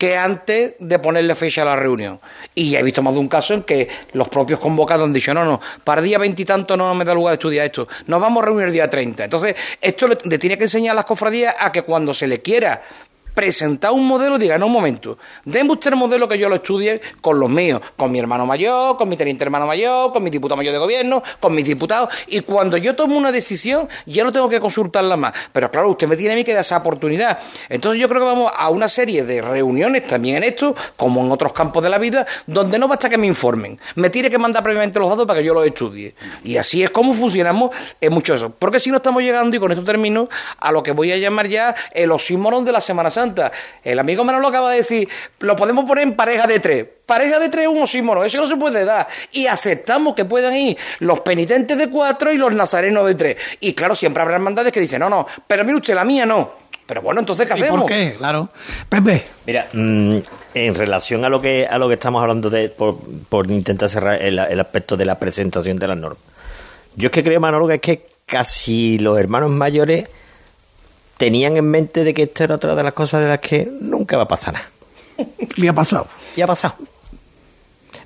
[0.00, 2.18] que antes de ponerle fecha a la reunión.
[2.54, 5.44] Y he visto más de un caso en que los propios convocados han dicho, no,
[5.44, 8.46] no, para el día veintitanto no me da lugar de estudiar esto, nos vamos a
[8.46, 9.24] reunir el día 30.
[9.24, 12.40] Entonces, esto le, le tiene que enseñar a las cofradías a que cuando se le
[12.40, 12.80] quiera
[13.40, 17.00] presentar un modelo, diga, no, un momento, denme usted el modelo que yo lo estudie
[17.22, 20.58] con los míos, con mi hermano mayor, con mi teniente hermano mayor, con mi diputado
[20.58, 24.46] mayor de gobierno, con mis diputados, y cuando yo tomo una decisión, ya no tengo
[24.50, 25.32] que consultarla más.
[25.52, 27.38] Pero claro, usted me tiene a mí que dar esa oportunidad.
[27.70, 31.32] Entonces yo creo que vamos a una serie de reuniones también en esto, como en
[31.32, 34.62] otros campos de la vida, donde no basta que me informen, me tiene que mandar
[34.62, 36.14] previamente los datos para que yo los estudie.
[36.44, 37.70] Y así es como funcionamos
[38.02, 38.50] en mucho eso.
[38.50, 41.48] Porque si no estamos llegando, y con esto termino, a lo que voy a llamar
[41.48, 43.29] ya el oxímoron de la Semana Santa.
[43.82, 45.08] El amigo Manolo acaba de decir,
[45.40, 46.86] lo podemos poner en pareja de tres.
[47.06, 49.08] Pareja de tres es un oxímoron, eso no se puede dar.
[49.32, 53.36] Y aceptamos que puedan ir los penitentes de cuatro y los nazarenos de tres.
[53.60, 56.52] Y claro, siempre habrá hermandades que dicen, no, no, pero mire usted, la mía no.
[56.86, 57.82] Pero bueno, entonces, ¿qué ¿Y hacemos?
[57.82, 58.14] por qué?
[58.18, 58.48] Claro.
[58.88, 60.16] Pepe, Mira, mm,
[60.54, 64.20] en relación a lo que a lo que estamos hablando de por, por intentar cerrar
[64.20, 66.22] el, el aspecto de la presentación de las normas.
[66.96, 70.08] Yo es que creo, Manolo, que es que casi los hermanos mayores
[71.20, 74.16] tenían en mente de que esto era otra de las cosas de las que nunca
[74.16, 74.70] va a pasar nada.
[75.56, 76.06] le ha pasado.
[76.34, 76.76] Y ha pasado.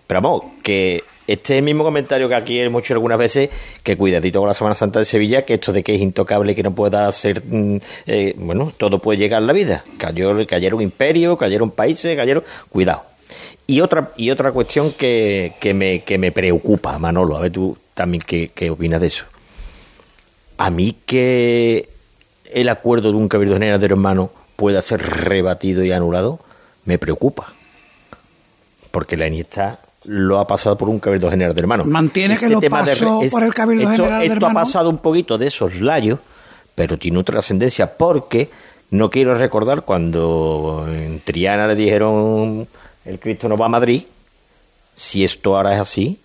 [0.04, 3.50] Pero vamos, que este es el mismo comentario que aquí hemos hecho algunas veces,
[3.84, 6.64] que cuidadito con la Semana Santa de Sevilla, que esto de que es intocable, que
[6.64, 9.84] no pueda ser, mm, eh, bueno, todo puede llegar en la vida.
[9.96, 13.04] Cayó, cayeron imperios, cayeron países, cayeron, cuidado.
[13.68, 17.78] Y otra, y otra cuestión que, que, me, que me preocupa, Manolo, a ver tú
[17.94, 19.24] también qué, qué opinas de eso.
[20.58, 21.93] A mí que
[22.54, 26.40] el acuerdo de un cabildo general de hermanos pueda ser rebatido y anulado,
[26.84, 27.52] me preocupa
[28.90, 31.86] porque la Iniesta lo ha pasado por un cabildo general de hermanos.
[31.86, 35.36] Mantiene que lo pasó por el Cabildo esto, General de Esto ha pasado un poquito
[35.36, 36.20] de esos layos,
[36.76, 38.50] pero tiene otra trascendencia porque
[38.90, 42.68] no quiero recordar cuando en Triana le dijeron
[43.04, 44.04] el Cristo no va a Madrid,
[44.94, 46.20] si esto ahora es así,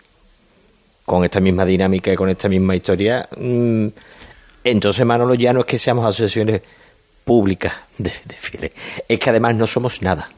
[1.04, 3.86] con esta misma dinámica y con esta misma historia, mm,
[4.64, 6.62] entonces Manolo ya no es que seamos asociaciones
[7.24, 8.72] públicas de, de fieles,
[9.08, 10.28] es que además no somos nada.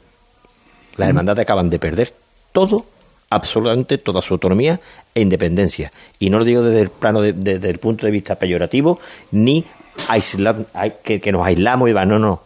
[0.96, 2.12] Las hermandades acaban de perder
[2.52, 2.84] todo,
[3.30, 4.78] absolutamente toda su autonomía
[5.14, 5.90] e independencia.
[6.18, 9.64] Y no lo digo desde el plano, de- desde el punto de vista peyorativo, ni
[10.08, 10.66] aislar,
[11.02, 12.42] que, que nos aislamos y va, no, no.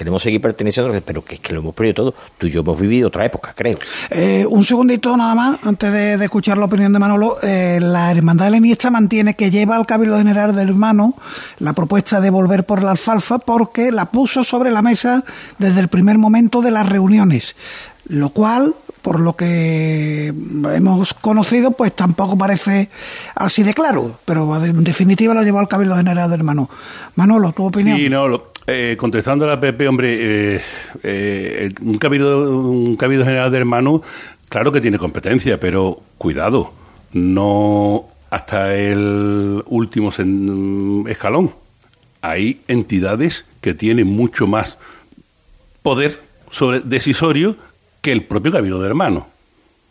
[0.00, 2.14] Queremos seguir perteneciendo, pero que es que lo hemos perdido todo.
[2.38, 3.78] Tú y yo hemos vivido otra época, creo.
[4.08, 7.36] Eh, un segundito nada más, antes de, de escuchar la opinión de Manolo.
[7.42, 11.12] Eh, la Hermandad de la Iniesta mantiene que lleva al Cabildo General del Hermano
[11.58, 15.22] la propuesta de volver por la alfalfa porque la puso sobre la mesa
[15.58, 17.54] desde el primer momento de las reuniones.
[18.06, 22.88] Lo cual, por lo que hemos conocido, pues tampoco parece
[23.34, 24.18] así de claro.
[24.24, 26.70] Pero en definitiva lo llevó al Cabildo General del Hermano.
[27.16, 27.98] Manolo, tu opinión.
[27.98, 30.60] Sí, no, lo- eh, contestando a la PP, hombre, eh,
[31.02, 34.02] eh, un, cabildo, un cabildo general de hermanos,
[34.48, 36.72] claro que tiene competencia, pero cuidado,
[37.12, 40.10] no hasta el último
[41.08, 41.52] escalón.
[42.22, 44.78] Hay entidades que tienen mucho más
[45.82, 47.56] poder sobre decisorio
[48.00, 49.24] que el propio cabildo de hermanos.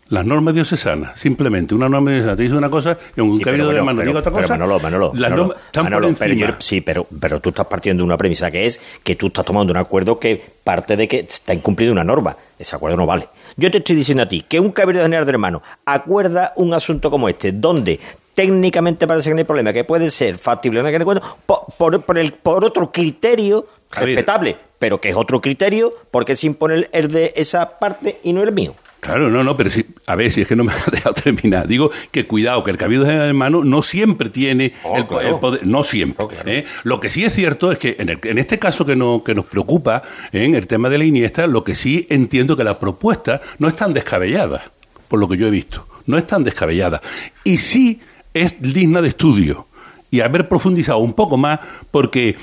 [0.10, 3.68] Las normas diocesanas, simplemente una norma diocesana te dice una cosa y un Sí, cabildo
[3.68, 4.54] pero de bueno, hermanos dice pero- otra pero cosa.
[4.56, 8.50] Manolo, Manolo, las Manolo, pero yo- sí, pero, pero tú estás partiendo de una premisa
[8.50, 12.04] que es que tú estás tomando un acuerdo que parte de que está incumplido una
[12.04, 12.36] norma.
[12.58, 13.28] Ese acuerdo no vale.
[13.56, 17.12] Yo te estoy diciendo a ti que un cabildo general de hermanos acuerda un asunto
[17.12, 18.00] como este, donde
[18.34, 21.06] técnicamente parece que no hay problema, que puede ser factible, no
[21.46, 26.48] por, por, por el, por otro criterio respetable, pero que es otro criterio porque se
[26.48, 28.74] impone el, el de esa parte y no el mío.
[29.00, 31.68] Claro, no, no, pero si, a ver, si es que no me ha dejado terminar.
[31.68, 35.28] Digo que cuidado, que el Cabildo de Hermanos no siempre tiene Oh, el, claro.
[35.30, 36.24] el poder, no siempre.
[36.26, 36.50] Oh, claro.
[36.50, 36.66] ¿eh?
[36.84, 39.34] Lo que sí es cierto es que en, el- en este caso que, no, que
[39.34, 40.44] nos preocupa, ¿eh?
[40.44, 43.76] en el tema de la Iniesta, lo que sí entiendo que la propuesta no es
[43.78, 44.70] tan descabellada,
[45.08, 47.02] por lo que yo he visto, no es tan descabellada.
[47.46, 48.02] Y sí
[48.34, 49.68] es digna de estudio
[50.12, 51.60] y haber profundizado un poco más,
[51.90, 52.36] porque,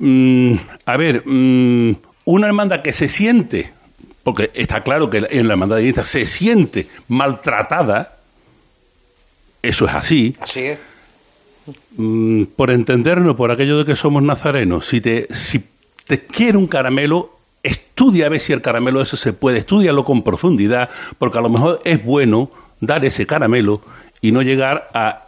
[0.00, 0.54] mm,
[0.86, 1.92] a ver, mm,
[2.24, 3.72] una hermandad que se siente
[4.26, 8.16] porque está claro que en la hermandad de se siente maltratada,
[9.62, 10.36] eso es así.
[10.40, 10.78] Así es.
[11.96, 15.64] Mm, por entendernos, por aquello de que somos nazarenos, si te, si
[16.08, 20.24] te quiere un caramelo, estudia a ver si el caramelo ese se puede, estudialo con
[20.24, 23.80] profundidad, porque a lo mejor es bueno dar ese caramelo
[24.20, 25.26] y no llegar a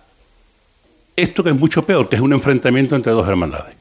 [1.15, 3.78] esto que es mucho peor, que es un enfrentamiento entre dos hermandades.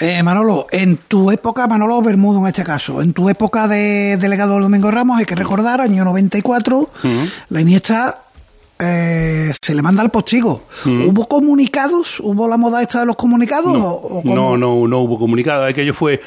[0.00, 4.58] Eh, Manolo, en tu época, Manolo Bermudo en este caso, en tu época de delegado
[4.58, 6.90] Domingo Ramos, hay que recordar, año 94,
[7.50, 8.24] la Iniesta
[8.78, 10.64] eh, se le manda al postigo.
[10.84, 12.18] ¿Hubo comunicados?
[12.20, 13.72] ¿Hubo la moda esta de los comunicados?
[13.72, 15.68] No, no, no, no, hubo comunicados.
[15.68, 16.20] Aquello fue,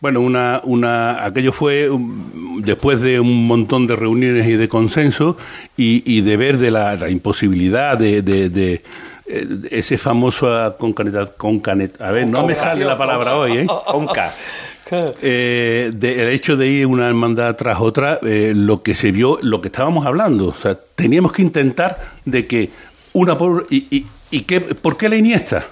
[0.00, 5.38] bueno, una, una, aquello fue um, después de un montón de reuniones y de consenso
[5.78, 8.82] y, de ver de la, imposibilidad de, de, eh,
[9.26, 13.66] ese famoso con canet, a ver, no me sale la palabra hoy, ¿eh?
[13.86, 14.32] Conca.
[14.90, 19.60] Eh, el hecho de ir una hermandad tras otra, eh, lo que se vio, lo
[19.60, 22.70] que estábamos hablando, o sea, teníamos que intentar de que
[23.14, 25.64] una por y, y, que, ¿por qué la Iniesta?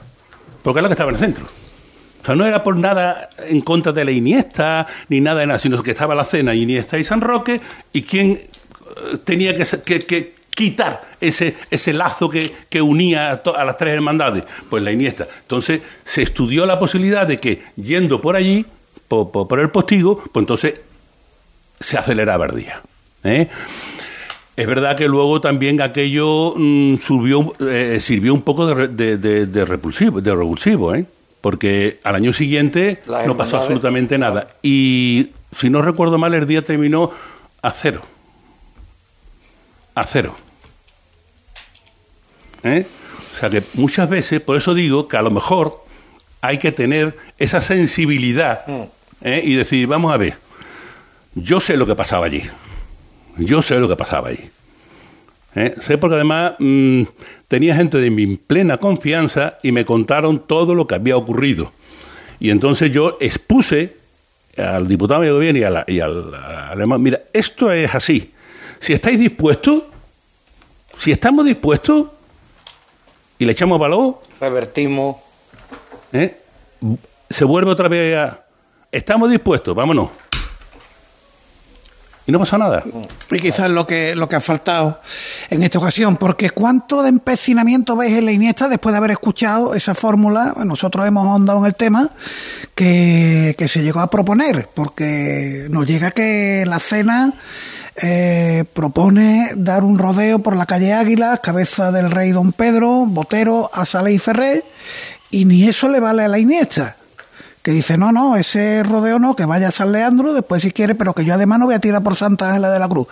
[0.62, 1.44] Porque es la que estaba en el centro.
[1.44, 5.58] O sea, no era por nada en contra de la Iniesta, ni nada de nada,
[5.58, 7.60] sino que estaba la cena Iniesta y San Roque,
[7.92, 13.64] y quién eh, tenía que, que, quitar ese, ese lazo que, que unía a, a,
[13.64, 15.26] las tres hermandades, pues la Iniesta.
[15.42, 18.64] Entonces se estudió la posibilidad de que yendo por allí
[19.08, 20.80] por, el postigo, pues entonces
[21.78, 22.80] se aceleraba el día.
[23.24, 23.48] ¿eh?
[24.56, 26.94] Es verdad que luego también aquello mm,
[27.60, 31.04] eh, sirvió un poco de, de, repulsivo, de revulsivo, ¿eh?
[31.40, 34.46] porque al año siguiente no pasó absolutamente nada.
[34.62, 37.10] Y si no recuerdo mal, el día terminó
[37.60, 38.02] a cero.
[39.94, 40.34] A cero.
[42.62, 42.86] ¿Eh?
[43.34, 45.84] O sea que muchas veces, por eso digo que a lo mejor
[46.40, 48.66] hay que tener esa sensibilidad.
[48.66, 48.82] Mm.
[49.22, 49.42] ¿eh?
[49.44, 50.34] y decir, vamos a ver,
[51.34, 52.42] yo sé lo que pasaba allí,
[53.38, 54.50] yo sé lo que pasaba allí.
[55.54, 55.74] ¿eh?
[55.80, 57.02] Sé porque además mm,
[57.48, 61.72] tenía gente de mi plena confianza y me contaron todo lo que había ocurrido.
[62.40, 63.96] Y entonces yo expuse
[64.56, 68.31] al diputado de gobierno y, a y al, alemán, mira, esto es así.
[68.82, 69.84] Si estáis dispuestos,
[70.98, 72.08] si estamos dispuestos
[73.38, 75.18] y le echamos valor, revertimos.
[76.12, 76.36] ¿eh?
[77.30, 78.44] Se vuelve otra vez a,
[78.90, 80.10] estamos dispuestos, vámonos.
[82.26, 82.82] Y no pasa nada.
[83.30, 85.00] Y quizás lo que, lo que ha faltado
[85.48, 89.76] en esta ocasión, porque ¿cuánto de empecinamiento veis en la Iniesta después de haber escuchado
[89.76, 90.54] esa fórmula?
[90.64, 92.10] Nosotros hemos ahondado en el tema
[92.74, 97.34] que, se llegó a proponer, porque nos llega que la cena
[97.96, 103.70] eh, propone dar un rodeo por la calle Águila, cabeza del rey Don Pedro, Botero,
[103.72, 104.64] Asale y Ferré,
[105.30, 106.96] y ni eso le vale a la Iniesta
[107.62, 110.96] que dice, no, no, ese rodeo no, que vaya a San Leandro, después si quiere,
[110.96, 113.06] pero que yo además no voy a tirar por Santa Ángela de la Cruz.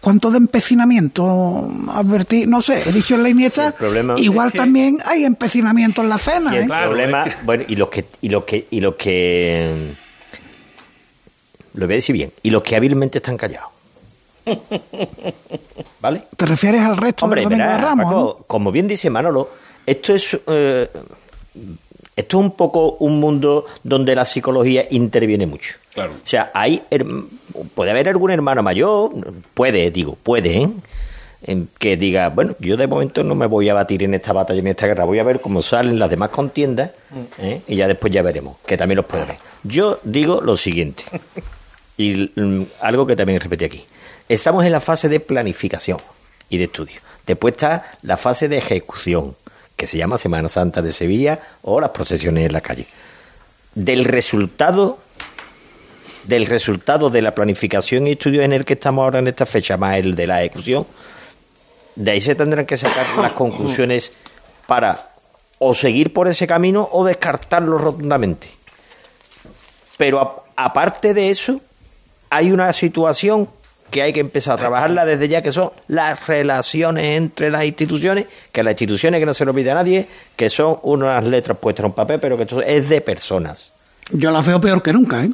[0.00, 2.46] ¿Cuánto de empecinamiento advertí?
[2.46, 3.74] No sé, he dicho en la Iniesta,
[4.18, 6.50] igual también hay empecinamiento en la cena.
[6.50, 6.66] Sí, el ¿eh?
[6.68, 9.94] problema, bueno, y lo que, y lo que, y lo que,
[11.74, 13.75] lo voy a decir bien, y los que hábilmente están callados.
[16.00, 16.22] ¿Vale?
[16.36, 18.36] ¿Te refieres al resto Hombre, del de Ramos?
[18.46, 19.50] Como bien dice Manolo,
[19.84, 20.38] esto es...
[20.46, 20.88] Eh,
[22.16, 25.74] esto es un poco un mundo donde la psicología interviene mucho.
[25.92, 26.12] Claro.
[26.12, 26.82] O sea, hay
[27.74, 29.10] puede haber algún hermano mayor,
[29.52, 30.70] puede, digo, puede, ¿eh?
[31.78, 34.66] Que diga, bueno, yo de momento no me voy a batir en esta batalla, en
[34.66, 36.90] esta guerra, voy a ver cómo salen las demás contiendas
[37.38, 37.60] ¿eh?
[37.68, 39.36] y ya después ya veremos, que también los puede ver.
[39.62, 41.04] Yo digo lo siguiente,
[41.98, 43.86] y mm, algo que también repetí aquí.
[44.28, 45.98] Estamos en la fase de planificación
[46.48, 47.00] y de estudio.
[47.26, 49.36] Después está la fase de ejecución
[49.76, 52.88] que se llama Semana Santa de Sevilla o las procesiones en la calle.
[53.74, 54.98] Del resultado
[56.24, 59.76] del resultado de la planificación y estudio en el que estamos ahora en esta fecha,
[59.76, 60.84] más el de la ejecución,
[61.94, 64.12] de ahí se tendrán que sacar las conclusiones
[64.66, 65.12] para
[65.60, 68.50] o seguir por ese camino o descartarlo rotundamente.
[69.96, 71.60] Pero aparte de eso,
[72.28, 73.48] hay una situación
[73.90, 78.26] que hay que empezar a trabajarla desde ya, que son las relaciones entre las instituciones,
[78.52, 81.84] que las instituciones que no se lo olvide a nadie, que son unas letras puestas
[81.84, 83.72] en un papel, pero que esto es de personas.
[84.10, 85.30] Yo las veo peor que nunca, ¿eh?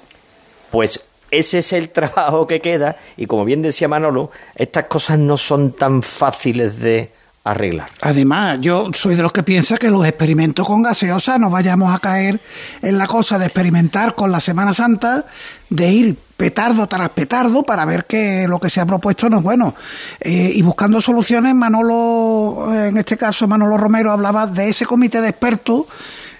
[0.70, 5.36] Pues ese es el trabajo que queda, y como bien decía Manolo, estas cosas no
[5.36, 7.10] son tan fáciles de
[7.44, 7.90] arreglar.
[8.00, 11.98] Además, yo soy de los que piensa que los experimentos con gaseosa no vayamos a
[11.98, 12.40] caer
[12.82, 15.24] en la cosa de experimentar con la Semana Santa,
[15.68, 19.42] de ir petardo tras petardo para ver que lo que se ha propuesto no es
[19.42, 19.74] bueno.
[20.20, 25.28] Eh, y buscando soluciones, Manolo, en este caso Manolo Romero, hablaba de ese comité de
[25.30, 25.86] expertos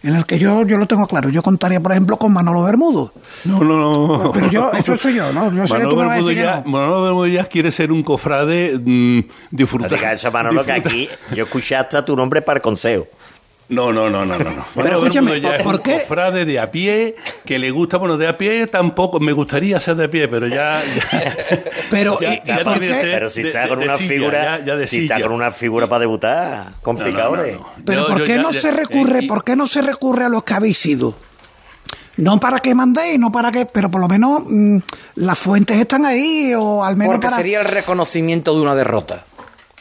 [0.03, 1.29] en el que yo, yo lo tengo claro.
[1.29, 3.13] Yo contaría, por ejemplo, con Manolo Bermudo.
[3.45, 4.33] No, no, no.
[4.33, 5.53] Pero yo, eso soy yo, ¿no?
[5.53, 6.71] Yo sé que tú me vas a Bermúdez decir que ya, no.
[6.71, 9.19] Manolo Bermúdez ya quiere ser un cofrade mm,
[9.51, 13.07] No digas eso, Manolo, que aquí yo escuché hasta tu nombre para el consejo.
[13.73, 14.51] No, no, no, no, no.
[14.51, 14.65] no.
[14.75, 16.01] Pero escúchame, ya es ¿por un qué?
[16.03, 19.97] cofrade de a pie, que le gusta, bueno, de a pie tampoco, me gustaría ser
[19.97, 20.83] de a pie, pero ya...
[20.85, 21.37] ya-
[21.91, 22.99] Pero, Ya- ¿y- y ya por qué?
[23.03, 25.27] Pero si está de- con de una silla, figura, ya- ya de si está silla.
[25.27, 27.31] con una figura para debutar, complicado.
[27.37, 27.53] No, no, ¿eh?
[27.53, 27.85] no, no.
[27.85, 29.21] Pero Yo- ¿por qué no ya- se recurre?
[29.25, 31.15] y- ¿Por qué no se recurre a los que habéis sido?
[32.19, 34.79] No para que mandéis, no para que, pero por lo menos mm,
[35.17, 37.37] las fuentes están ahí o al menos Porque para.
[37.39, 39.25] sería el reconocimiento de una derrota.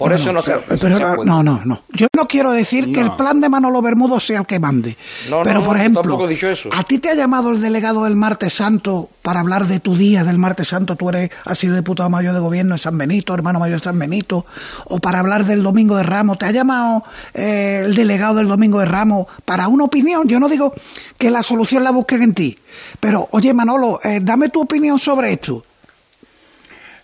[0.02, 0.54] Por No, eso no, no se.
[0.54, 1.26] pero- pero- se puede.
[1.30, 1.82] no, no, no.
[1.94, 4.98] Yo no quiero decir que el plan de Manolo Bermudo sea el que mande.
[5.30, 6.70] No, pero no, por no, ejemplo, tampoco he dicho eso.
[6.74, 10.24] a ti te ha llamado el delegado del Martes Santo para hablar de tu día
[10.24, 10.96] del Martes Santo.
[10.96, 14.00] Tú eres, has sido diputado mayor de gobierno de San Benito, hermano mayor de San
[14.00, 14.46] Benito,
[14.86, 16.40] o para hablar del Domingo de Ramos.
[16.40, 17.04] ¿Te ha llamado
[17.36, 20.28] eh, el delegado del Domingo de Ramos para una opinión?
[20.28, 20.74] Yo no digo
[21.20, 22.58] que la solución la busquen en ti,
[23.00, 25.64] pero oye Manolo, eh, dame tu opinión sobre esto.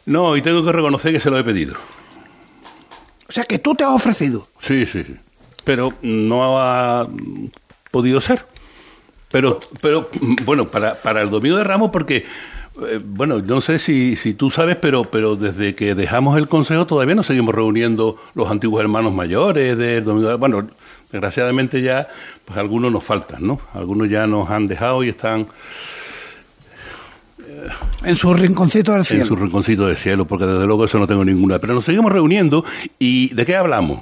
[0.08, 1.76] No, y tengo que reconocer que se lo he pedido.
[3.28, 4.47] O sea, que tú te has ofrecido.
[4.59, 5.15] Sí, sí, sí.
[5.63, 7.07] Pero no ha
[7.91, 8.45] podido ser.
[9.32, 10.09] Pero, pero
[10.43, 12.25] bueno, para, para el Domingo de Ramos, porque,
[12.88, 16.88] eh, bueno, no sé si, si tú sabes, pero, pero desde que dejamos el Consejo
[16.88, 20.69] todavía nos seguimos reuniendo los antiguos hermanos mayores del Domingo de Bueno,
[21.11, 22.07] desgraciadamente ya,
[22.45, 23.59] pues algunos nos faltan, ¿no?
[23.73, 25.47] Algunos ya nos han dejado y están
[28.03, 29.24] En su rinconcito del cielo.
[29.24, 31.60] en su rinconcito de cielo, porque desde luego eso no tengo ninguna.
[31.60, 32.64] Pero nos seguimos reuniendo
[32.99, 34.01] y ¿de qué hablamos?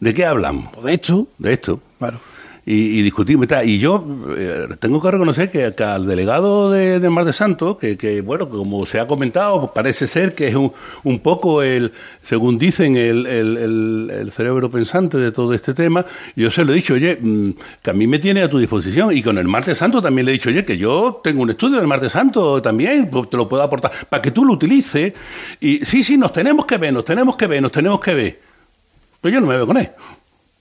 [0.00, 0.70] ¿De qué hablamos?
[0.82, 1.80] De hecho, De esto.
[1.98, 2.20] claro.
[2.70, 3.68] Y, y y tal.
[3.68, 4.04] Y yo
[4.36, 8.20] eh, tengo que reconocer que, que al delegado de, de Mar de Santo, que, que,
[8.20, 11.92] bueno, como se ha comentado, pues parece ser que es un, un poco el,
[12.22, 16.06] según dicen, el, cerebro pensante de todo este tema,
[16.36, 17.50] yo se lo he dicho, oye, mm,
[17.82, 19.16] que a mí me tiene a tu disposición.
[19.16, 21.78] Y con el Martes Santo también le he dicho, oye, que yo tengo un estudio
[21.78, 25.12] del Martes Santo también, pues te lo puedo aportar, para que tú lo utilices.
[25.58, 28.40] Y sí, sí, nos tenemos que ver, nos tenemos que ver, nos tenemos que ver.
[29.20, 29.90] Pero yo no me veo con él.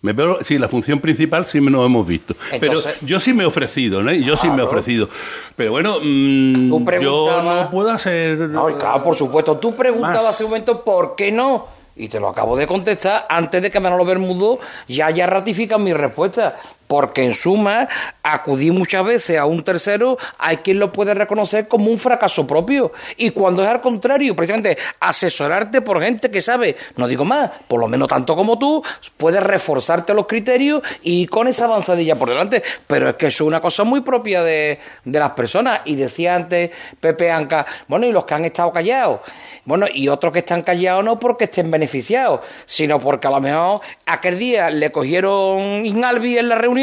[0.01, 2.33] Me veo, sí, la función principal sí me nos hemos visto.
[2.51, 4.13] Entonces- pero yo sí me he ofrecido, ¿no?
[4.13, 5.09] Yo sí me he ofrecido.
[5.57, 8.37] Pero bueno, mm, Tú yo no puedo hacer...
[8.37, 9.57] No, claro, por supuesto.
[9.57, 11.67] Tú preguntabas hace un momento por qué no.
[11.97, 15.91] Y te lo acabo de contestar antes de que Manolo Bermudo ya haya ratificado mi
[15.91, 16.55] respuesta.
[16.89, 17.87] Porque en suma,
[18.23, 22.91] acudí muchas veces a un tercero, hay quien lo puede reconocer como un fracaso propio.
[23.15, 27.79] Y cuando es al contrario, precisamente asesorarte por gente que sabe, no digo más, por
[27.79, 28.83] lo menos tanto como tú,
[29.17, 32.63] puedes reforzarte los criterios y con esa avanzadilla por delante.
[32.87, 35.81] Pero es que eso es una cosa muy propia de, de las personas.
[35.85, 39.19] Y decía antes Pepe Anca, bueno, y los que han estado callados.
[39.65, 43.81] Bueno, y otros que están callados no porque estén beneficiados, sino porque a lo mejor
[44.07, 46.78] aquel día le cogieron Inalbi en la reunión,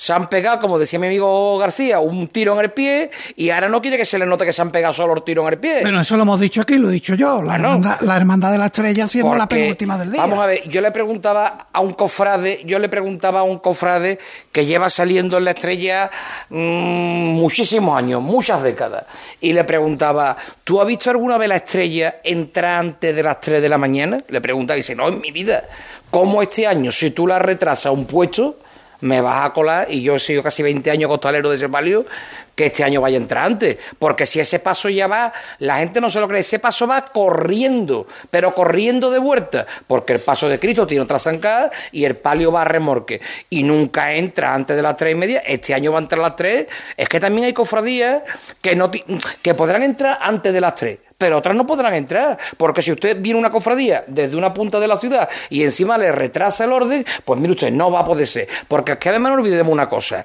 [0.00, 3.68] se han pegado, como decía mi amigo García, un tiro en el pie y ahora
[3.68, 5.60] no quiere que se le note que se han pegado solo el tiro en el
[5.60, 5.82] pie.
[5.82, 7.42] Bueno, eso lo hemos dicho aquí, lo he dicho yo.
[7.42, 10.22] La, hermandad, la hermandad de la estrella siendo la penúltima del día.
[10.22, 14.18] Vamos a ver, yo le preguntaba a un cofrade, yo le preguntaba a un cofrade
[14.50, 16.10] que lleva saliendo en la estrella
[16.48, 19.04] mm, muchísimos años, muchas décadas,
[19.38, 23.60] y le preguntaba, ¿tú has visto alguna vez la estrella entrar antes de las 3
[23.60, 24.24] de la mañana?
[24.28, 25.64] Le preguntaba y dice, no, en mi vida.
[26.08, 28.56] ¿Cómo este año, si tú la retrasas un puesto,
[29.00, 32.06] me vas a colar, y yo he sido casi 20 años costalero de ese palio,
[32.54, 33.78] que este año vaya a entrar antes.
[33.98, 37.06] Porque si ese paso ya va, la gente no se lo cree, ese paso va
[37.06, 42.16] corriendo, pero corriendo de vuelta, porque el paso de Cristo tiene otra zancada y el
[42.16, 43.20] palio va a remorque.
[43.48, 46.28] Y nunca entra antes de las tres y media, este año va a entrar a
[46.28, 46.66] las tres.
[46.96, 48.22] Es que también hay cofradías
[48.60, 52.80] que, no que podrán entrar antes de las tres pero otras no podrán entrar, porque
[52.80, 56.64] si usted viene una cofradía desde una punta de la ciudad y encima le retrasa
[56.64, 59.38] el orden, pues mire usted, no va a poder ser, porque es que además no
[59.38, 60.24] olvidemos una cosa,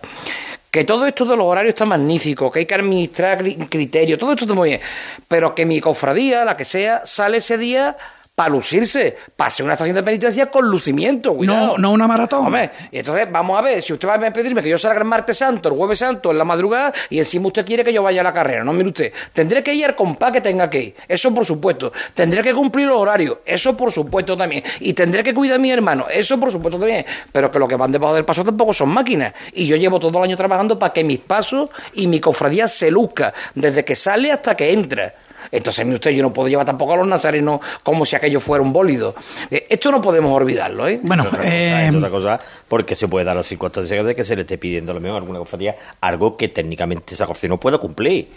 [0.76, 4.34] que todo esto de los horarios está magnífico, que hay que administrar cri- criterios, todo
[4.34, 4.82] esto está muy bien,
[5.26, 7.96] pero que mi cofradía, la que sea, sale ese día
[8.36, 11.68] para lucirse, para hacer una estación de penitencia con lucimiento, cuidado.
[11.68, 12.46] No, no una maratón.
[12.46, 15.06] Hombre, y entonces vamos a ver, si usted va a pedirme que yo salga el
[15.06, 18.20] martes santo, el jueves santo, en la madrugada, y encima usted quiere que yo vaya
[18.20, 20.96] a la carrera, no, mire usted, tendré que ir al compás que tenga que ir,
[21.08, 25.34] eso por supuesto, tendré que cumplir los horarios, eso por supuesto también, y tendré que
[25.34, 28.26] cuidar a mi hermano, eso por supuesto también, pero que los que van debajo del
[28.26, 31.70] paso tampoco son máquinas, y yo llevo todo el año trabajando para que mis pasos
[31.94, 35.14] y mi cofradía se luzca, desde que sale hasta que entra.
[35.52, 38.62] Entonces, mire usted, yo no puedo llevar tampoco a los nazarenos como si aquello fuera
[38.64, 39.16] un bólido.
[39.52, 41.00] Eh, esto no podemos olvidarlo, ¿eh?
[41.04, 44.24] Bueno, otra cosa, eh, es otra cosa, porque se puede dar la circunstancia de que
[44.24, 47.50] se le esté pidiendo a lo mejor a alguna cofradía algo que técnicamente esa cofradía
[47.50, 48.28] no puede cumplir.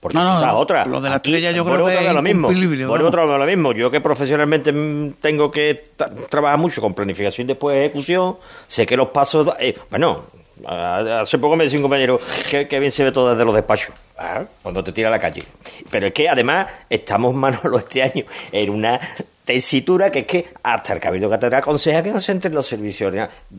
[0.00, 0.84] Porque No, no, esa es otra.
[0.84, 2.48] lo de la Aquí, estrella yo creo que a lo es mismo.
[2.48, 3.72] vez a lo mismo.
[3.72, 5.84] Yo que profesionalmente mm, tengo que
[6.28, 8.36] trabajar mucho con planificación y después ejecución,
[8.66, 9.46] sé que los pasos...
[9.60, 10.24] eh, bueno,
[10.66, 13.94] Hace poco me decía un compañero que, que bien se ve todo desde los despachos.
[14.18, 15.42] Ah, cuando te tira a la calle.
[15.90, 19.00] Pero es que además estamos, Manolo, este año en una
[19.44, 23.12] tesitura que es que hasta el Cabildo Catedral aconseja que no se entren los servicios.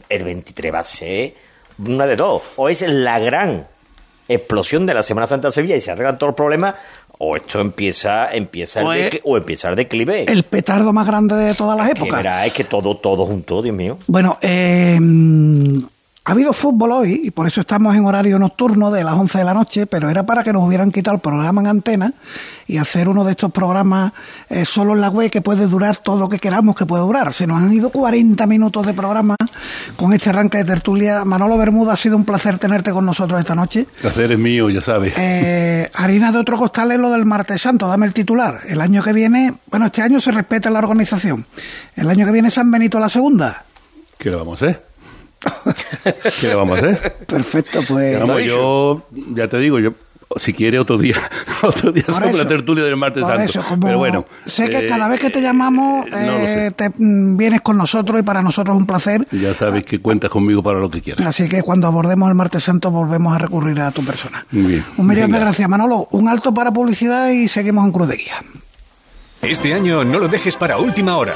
[0.08, 1.34] El 23 va a ser
[1.86, 2.42] una de dos.
[2.56, 3.68] O es la gran
[4.28, 6.76] explosión de la Semana Santa de Sevilla y se arreglan todos los problemas,
[7.18, 10.24] o esto empieza empieza O el, o empieza el declive.
[10.32, 12.20] El petardo más grande de todas las épocas.
[12.20, 13.98] verá, es que todo, todo junto, Dios mío.
[14.08, 14.98] Bueno, eh,
[16.26, 19.44] ha habido fútbol hoy y por eso estamos en horario nocturno de las 11 de
[19.44, 22.14] la noche, pero era para que nos hubieran quitado el programa en antena
[22.66, 24.14] y hacer uno de estos programas
[24.50, 27.34] eh, solo en la web que puede durar todo lo que queramos que puede durar.
[27.34, 29.36] Se nos han ido 40 minutos de programa
[29.98, 31.26] con este arranque de tertulia.
[31.26, 33.82] Manolo Bermuda, ha sido un placer tenerte con nosotros esta noche.
[33.82, 35.16] El placer es mío, ya sabes.
[35.18, 38.62] Eh, harina de otro costal es lo del martes santo, dame el titular.
[38.66, 41.46] El año que viene, bueno, este año se respeta la organización.
[41.98, 43.66] El año que viene San Benito la segunda.
[44.18, 44.93] ¿Qué vamos a hacer?
[46.40, 47.18] ¿Qué le vamos a hacer?
[47.28, 48.20] Perfecto, pues.
[48.20, 49.04] Vamos, yo,
[49.36, 49.94] ya te digo, yo,
[50.38, 51.16] si quiere otro día,
[51.62, 53.44] otro día Por sobre eso, la tertulia del martes santo.
[53.44, 54.26] eso, como Pero bueno.
[54.46, 57.78] sé que eh, cada vez que te llamamos eh, no eh, te mm, vienes con
[57.78, 59.28] nosotros y para nosotros es un placer.
[59.32, 61.26] Ya sabes que cuentas conmigo para lo que quieras.
[61.26, 64.46] Así que cuando abordemos el martes santo volvemos a recurrir a tu persona.
[64.52, 64.86] Muy bien.
[64.98, 66.08] Un millón de gracias, Manolo.
[66.12, 68.44] Un alto para publicidad y seguimos en Cruz de Guía.
[69.42, 71.36] Este año no lo dejes para última hora.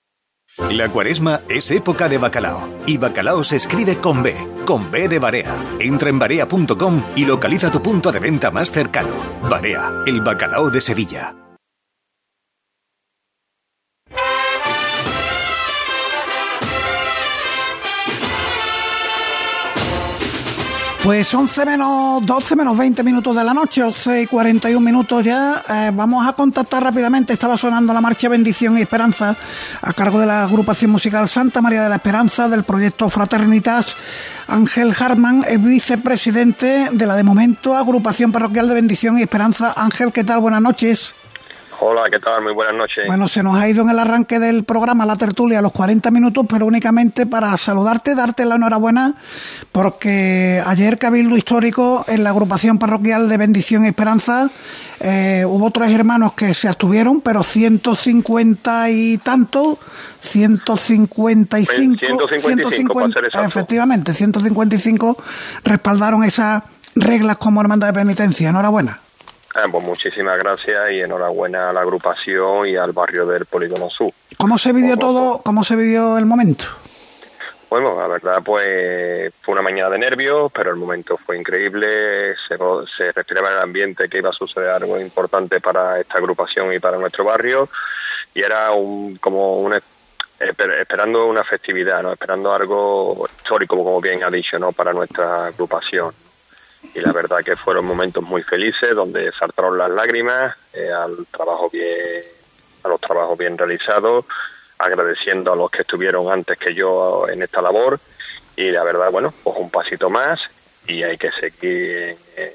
[0.69, 2.81] La cuaresma es época de bacalao.
[2.85, 4.35] Y bacalao se escribe con B,
[4.65, 5.55] con B de Barea.
[5.79, 9.15] Entra en barea.com y localiza tu punto de venta más cercano.
[9.49, 11.40] Barea, el bacalao de Sevilla.
[21.03, 25.63] Pues 11 menos 12 menos 20 minutos de la noche, 11 y 41 minutos ya.
[25.67, 27.33] Eh, vamos a contactar rápidamente.
[27.33, 29.35] Estaba sonando la marcha Bendición y Esperanza
[29.81, 33.95] a cargo de la agrupación musical Santa María de la Esperanza del proyecto Fraternitas.
[34.47, 39.73] Ángel Harman es vicepresidente de la de momento agrupación parroquial de Bendición y Esperanza.
[39.75, 40.39] Ángel, ¿qué tal?
[40.39, 41.15] Buenas noches.
[41.83, 42.43] Hola, ¿qué tal?
[42.43, 43.05] Muy buenas noches.
[43.07, 46.11] Bueno, se nos ha ido en el arranque del programa la tertulia a los 40
[46.11, 49.15] minutos, pero únicamente para saludarte, darte la enhorabuena,
[49.71, 54.51] porque ayer Cabildo Histórico en la agrupación parroquial de Bendición y Esperanza
[54.99, 59.79] eh, hubo tres hermanos que se abstuvieron, pero 150 y tanto,
[60.21, 63.47] 155, 155, para ser exacto.
[63.47, 65.17] efectivamente, 155
[65.63, 66.61] respaldaron esas
[66.93, 68.49] reglas como hermandad de penitencia.
[68.49, 68.99] Enhorabuena.
[69.55, 74.11] Ah, pues muchísimas gracias y enhorabuena a la agrupación y al barrio del Polígono Sur.
[74.37, 75.39] ¿Cómo se vivió todo?
[75.43, 76.63] ¿Cómo se vivió el momento?
[77.69, 82.33] Bueno, la verdad, pues fue una mañana de nervios, pero el momento fue increíble.
[82.47, 82.57] Se,
[82.97, 86.79] se respiraba en el ambiente que iba a suceder algo importante para esta agrupación y
[86.79, 87.69] para nuestro barrio.
[88.33, 89.73] Y era un, como un,
[90.39, 92.11] esper- esperando una festividad, ¿no?
[92.13, 94.71] esperando algo histórico, como bien ha dicho, ¿no?
[94.73, 96.11] para nuestra agrupación.
[96.93, 101.69] Y la verdad que fueron momentos muy felices, donde saltaron las lágrimas eh, al trabajo
[101.69, 102.23] bien,
[102.83, 104.25] a los trabajos bien realizados,
[104.77, 107.99] agradeciendo a los que estuvieron antes que yo en esta labor.
[108.55, 110.41] Y la verdad, bueno, pues un pasito más
[110.87, 112.51] y hay que seguir en,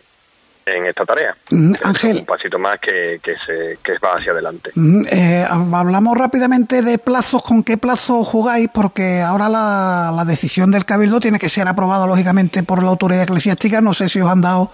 [0.66, 1.34] en esta tarea.
[1.50, 2.16] Mm, Ángel.
[2.18, 4.72] Un pasito más que, que, se, que va hacia adelante.
[4.74, 10.72] Mm, eh, hablamos rápidamente de plazos, con qué plazo jugáis, porque ahora la, la decisión
[10.72, 13.80] del Cabildo tiene que ser aprobada, lógicamente, por la autoridad eclesiástica.
[13.80, 14.70] No sé si os han dado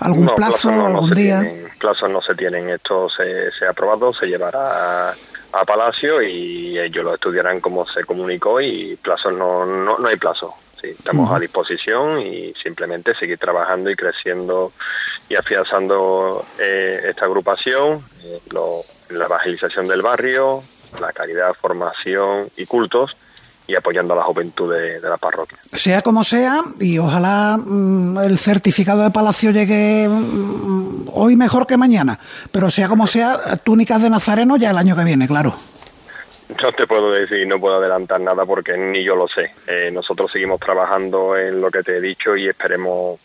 [0.00, 1.40] algún No, plazo, plazos no, no algún se día.
[1.40, 2.70] Tienen, plazos no se tienen.
[2.70, 5.14] Esto se, se ha aprobado, se llevará a,
[5.52, 10.16] a Palacio y ellos lo estudiarán como se comunicó y plazos no, no, no hay
[10.16, 10.54] plazo.
[10.80, 14.72] Sí, estamos a disposición y simplemente seguir trabajando y creciendo
[15.28, 20.62] y afianzando eh, esta agrupación, eh, lo- la evangelización del barrio,
[21.00, 23.16] la calidad, formación y cultos
[23.68, 25.58] y apoyando a la juventud de- de la parroquia.
[25.72, 31.76] Sea como sea, y ojalá mm, el certificado de Palacio llegue mm, hoy mejor que
[31.76, 32.18] mañana,
[32.52, 35.54] pero sea como sea, túnicas de Nazareno ya el año que viene, claro.
[36.62, 39.52] No te puedo decir, no puedo adelantar nada porque ni yo lo sé.
[39.66, 43.18] Eh, nosotros seguimos trabajando en lo que te he dicho y esperemos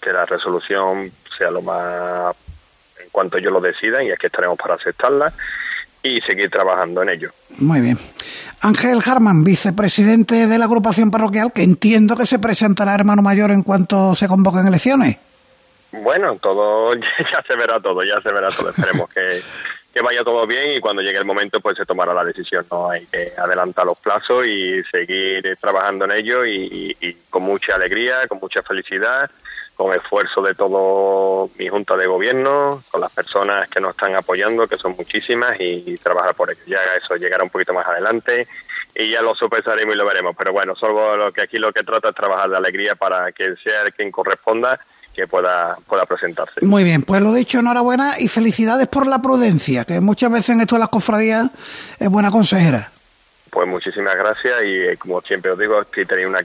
[0.00, 2.34] que la resolución sea lo más
[3.02, 5.32] en cuanto yo lo decida y es que estaremos para aceptarla
[6.02, 7.30] y seguir trabajando en ello.
[7.58, 7.98] Muy bien.
[8.60, 13.62] Ángel Harman, vicepresidente de la agrupación parroquial, que entiendo que se presentará hermano mayor en
[13.62, 15.18] cuanto se convoquen elecciones.
[15.92, 16.94] Bueno, todo
[17.32, 18.70] ya se verá todo, ya se verá todo.
[18.70, 19.42] Esperemos que,
[19.92, 22.64] que vaya vaya todo bien y cuando llegue el momento pues se tomará la decisión.
[22.70, 26.96] No hay que adelantar los plazos y seguir trabajando en ello y,
[27.28, 29.30] con mucha alegría, con mucha felicidad,
[29.76, 34.66] con esfuerzo de todo mi junta de gobierno, con las personas que nos están apoyando,
[34.66, 36.60] que son muchísimas, y, trabajar por ello.
[36.66, 38.46] Ya eso llegará un poquito más adelante
[38.94, 40.34] y ya lo sopesaremos y lo veremos.
[40.36, 43.54] Pero bueno, solo lo que aquí lo que trata es trabajar de alegría para que
[43.56, 44.78] sea quien corresponda
[45.14, 46.64] que pueda, pueda presentarse.
[46.64, 50.62] Muy bien, pues lo dicho, enhorabuena y felicidades por la prudencia, que muchas veces en
[50.62, 51.50] esto de las cofradías
[51.98, 52.90] es buena consejera.
[53.50, 56.42] Pues muchísimas gracias y eh, como siempre os digo, aquí tenéis una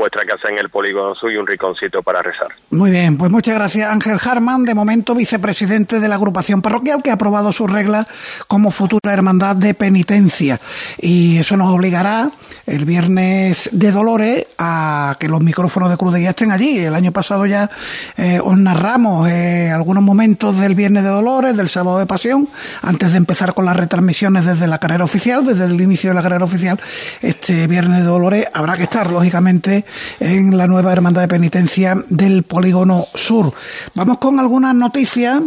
[0.00, 2.48] vuestra casa en el polígono sur y un riconcito para rezar.
[2.70, 7.10] Muy bien, pues muchas gracias Ángel Harman, de momento vicepresidente de la agrupación parroquial que
[7.10, 8.06] ha aprobado sus reglas
[8.48, 10.58] como futura hermandad de penitencia
[10.98, 12.30] y eso nos obligará
[12.66, 16.78] el viernes de Dolores a que los micrófonos de Cruz de Guía estén allí.
[16.78, 17.68] El año pasado ya
[18.16, 22.48] eh, os narramos eh, algunos momentos del viernes de Dolores, del sábado de Pasión,
[22.82, 26.22] antes de empezar con las retransmisiones desde la carrera oficial, desde el inicio de la
[26.22, 26.78] carrera oficial.
[27.20, 29.84] Este viernes de Dolores habrá que estar, lógicamente,
[30.18, 33.52] en la nueva hermandad de penitencia del Polígono Sur.
[33.94, 35.40] Vamos con algunas noticias.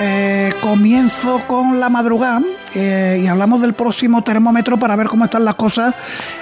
[0.00, 5.56] Eh, comienzo con la madrugada y hablamos del próximo termómetro para ver cómo están las
[5.56, 5.92] cosas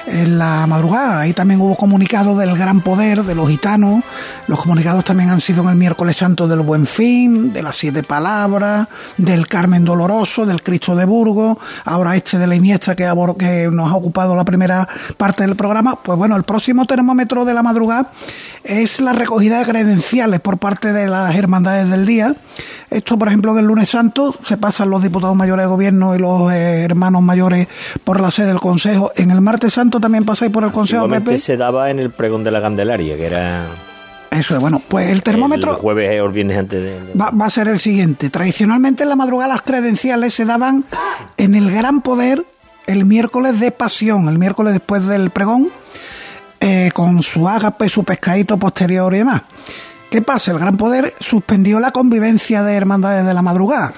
[0.07, 1.21] en la madrugada.
[1.21, 4.05] Ahí también hubo comunicados del gran poder de los gitanos.
[4.47, 8.03] Los comunicados también han sido en el miércoles santo del Buen Fin, de las siete
[8.03, 13.91] palabras, del Carmen Doloroso, del Cristo de Burgos, ahora este de la Iniesta que nos
[13.91, 15.97] ha ocupado la primera parte del programa.
[15.97, 18.11] Pues bueno, el próximo termómetro de la madrugada
[18.65, 22.35] es la recogida de credenciales por parte de las hermandades del día.
[22.91, 26.19] Esto, por ejemplo, en el lunes santo se pasan los diputados mayores de gobierno y
[26.19, 27.69] los eh, hermanos mayores
[28.03, 29.13] por la sede del Consejo.
[29.15, 31.39] En el martes santo también pasáis por el Consejo PP.
[31.39, 33.67] se daba en el pregón de la Candelaria, que era...
[34.31, 35.73] Eso es, bueno, pues el termómetro...
[35.73, 37.15] El jueves o viernes antes de...
[37.19, 38.29] Va, va, a ser el siguiente.
[38.29, 40.85] Tradicionalmente en la madrugada las credenciales se daban
[41.37, 42.45] en el Gran Poder
[42.89, 45.69] el miércoles de Pasión, el miércoles después del pregón,
[46.61, 49.43] eh, con su ágape, su pescadito posterior y demás.
[50.11, 50.53] ¿Qué pasa?
[50.53, 53.93] El Gran Poder suspendió la convivencia de hermandades de la madrugada.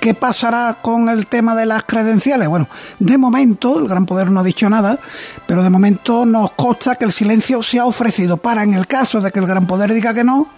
[0.00, 2.48] ¿Qué pasará con el tema de las credenciales?
[2.48, 2.68] Bueno,
[2.98, 4.98] de momento, el Gran Poder no ha dicho nada,
[5.46, 9.20] pero de momento nos consta que el silencio se ha ofrecido para, en el caso
[9.20, 10.48] de que el Gran Poder diga que no,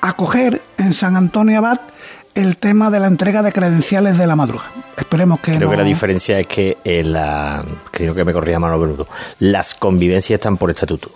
[0.00, 1.80] acoger en San Antonio Abad
[2.36, 4.70] el tema de la entrega de credenciales de la madrugada.
[4.96, 5.56] Esperemos que.
[5.56, 9.08] Creo que la diferencia es que eh, la, creo que me corría mano Benudo.
[9.40, 11.10] Las convivencias están por estatuto.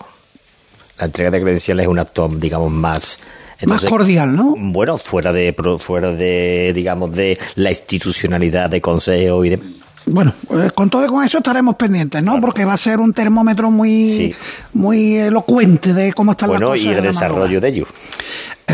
[0.98, 3.18] La entrega de credenciales es un acto, digamos, más
[3.66, 4.54] más cordial, ¿no?
[4.56, 9.60] Bueno, fuera de fuera de digamos de la institucionalidad de consejo y de
[10.06, 12.40] bueno, eh, con todo y con eso estaremos pendientes, ¿no?
[12.40, 14.34] Porque va a ser un termómetro muy,
[14.72, 16.84] muy elocuente de cómo están las cosas.
[16.84, 17.88] Bueno, y el desarrollo de ellos.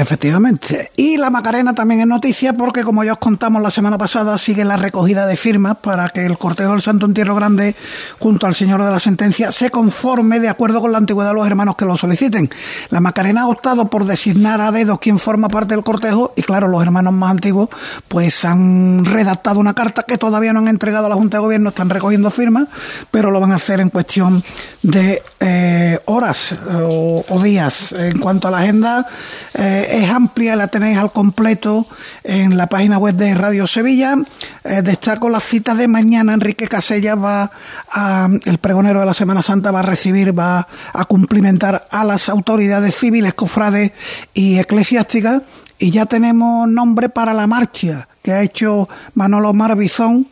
[0.01, 0.91] Efectivamente.
[0.97, 4.65] Y la Macarena también es noticia porque, como ya os contamos la semana pasada, sigue
[4.65, 7.75] la recogida de firmas para que el cortejo del Santo Entierro Grande,
[8.19, 11.47] junto al Señor de la Sentencia, se conforme de acuerdo con la antigüedad de los
[11.47, 12.51] hermanos que lo soliciten.
[12.91, 16.69] La Macarena ha optado por designar a dedos quién forma parte del cortejo y, claro,
[16.69, 17.69] los hermanos más antiguos
[18.09, 21.71] pues han redactado una carta que todavía no han entregado a la Junta de Gobierno,
[21.71, 22.69] están recogiendo firmas,
[23.11, 24.43] pero lo van a hacer en cuestión
[24.83, 27.93] de eh, horas o, días.
[27.93, 29.07] En cuanto a la agenda,
[29.55, 31.87] eh, es amplia, la tenéis al completo
[32.25, 34.17] en la página web de Radio Sevilla.
[34.65, 36.35] Eh, destaco la cita de mañana.
[36.35, 37.51] Enrique Casella va
[37.91, 42.29] a, el pregonero de la Semana Santa va a recibir, va a cumplimentar a las
[42.29, 43.93] autoridades civiles, cofrades
[44.35, 45.43] y eclesiásticas.
[45.79, 50.27] Y ya tenemos nombre para la marcha que ha hecho Manolo Marbizón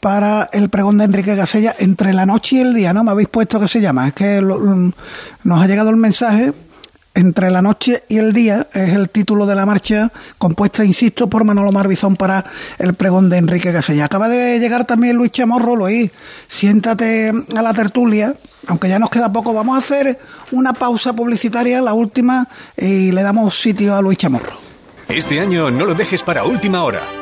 [0.00, 3.04] para el pregón de Enrique Casella entre la noche y el día, ¿no?
[3.04, 4.08] Me habéis puesto que se llama.
[4.08, 6.52] Es que nos ha llegado el mensaje
[7.14, 11.44] entre la noche y el día es el título de la marcha compuesta, insisto, por
[11.44, 12.44] Manolo Marbizón para
[12.78, 14.06] el pregón de Enrique Casella.
[14.06, 16.10] Acaba de llegar también Luis Chamorro, Luis,
[16.48, 18.34] siéntate a la tertulia,
[18.66, 20.18] aunque ya nos queda poco, vamos a hacer
[20.50, 24.52] una pausa publicitaria, la última, y le damos sitio a Luis Chamorro.
[25.08, 27.21] Este año no lo dejes para última hora.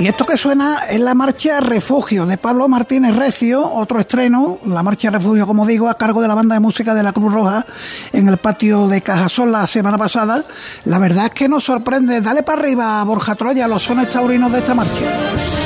[0.00, 4.82] Y esto que suena es la marcha Refugio de Pablo Martínez Recio, otro estreno, la
[4.82, 7.66] marcha Refugio, como digo, a cargo de la banda de música de la Cruz Roja
[8.10, 10.46] en el patio de Cajasol la semana pasada.
[10.86, 12.22] La verdad es que nos sorprende.
[12.22, 15.59] Dale para arriba, Borja Troya, los sones taurinos de esta marcha.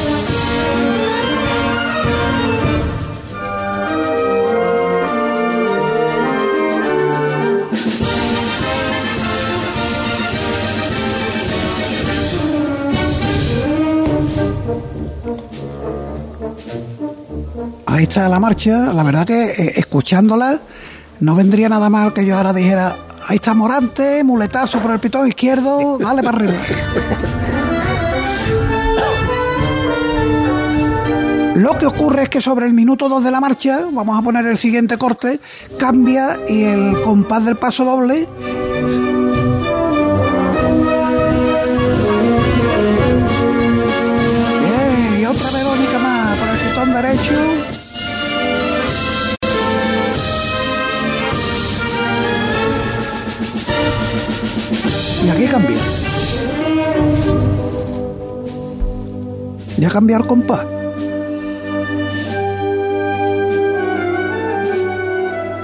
[18.02, 20.58] Está la marcha, la verdad que eh, escuchándola
[21.20, 22.96] no vendría nada mal que yo ahora dijera,
[23.28, 26.54] ahí está Morante, muletazo por el pitón izquierdo, dale para arriba.
[31.54, 34.44] Lo que ocurre es que sobre el minuto 2 de la marcha, vamos a poner
[34.44, 35.38] el siguiente corte,
[35.78, 38.26] cambia y el compás del paso doble
[55.54, 55.80] Y aquí cambia.
[59.76, 60.64] Ya cambia el compás.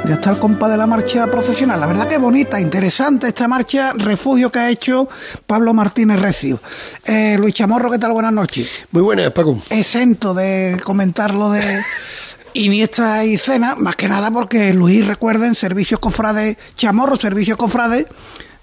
[0.06, 1.80] Ya está el compás de la marcha procesional.
[1.80, 5.08] La verdad que bonita, interesante esta marcha, refugio que ha hecho
[5.46, 6.60] Pablo Martínez Recio.
[7.04, 8.12] Eh, Luis Chamorro, ¿qué tal?
[8.12, 8.86] Buenas noches.
[8.92, 9.58] Muy buenas, Paco.
[9.70, 11.80] Exento de comentar lo de
[12.54, 18.06] Iniesta y Cena, más que nada porque Luis, recuerden, Servicios Cofrades, Chamorro, Servicios Cofrades,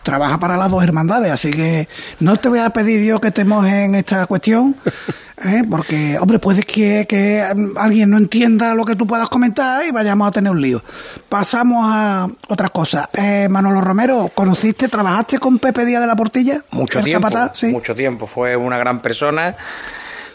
[0.07, 1.89] trabaja para las dos hermandades, así que
[2.21, 4.73] no te voy a pedir yo que te mojes en esta cuestión,
[5.43, 5.65] ¿eh?
[5.69, 9.91] porque, hombre, puede que, que mm, alguien no entienda lo que tú puedas comentar y
[9.91, 10.81] vayamos a tener un lío.
[11.27, 13.09] Pasamos a otra cosa.
[13.11, 16.61] Eh, Manolo Romero, ¿conociste, trabajaste con Pepe Díaz de la Portilla?
[16.71, 17.67] Mucho tiempo, capataz, sí.
[17.67, 18.27] mucho tiempo.
[18.27, 19.57] Fue una gran persona.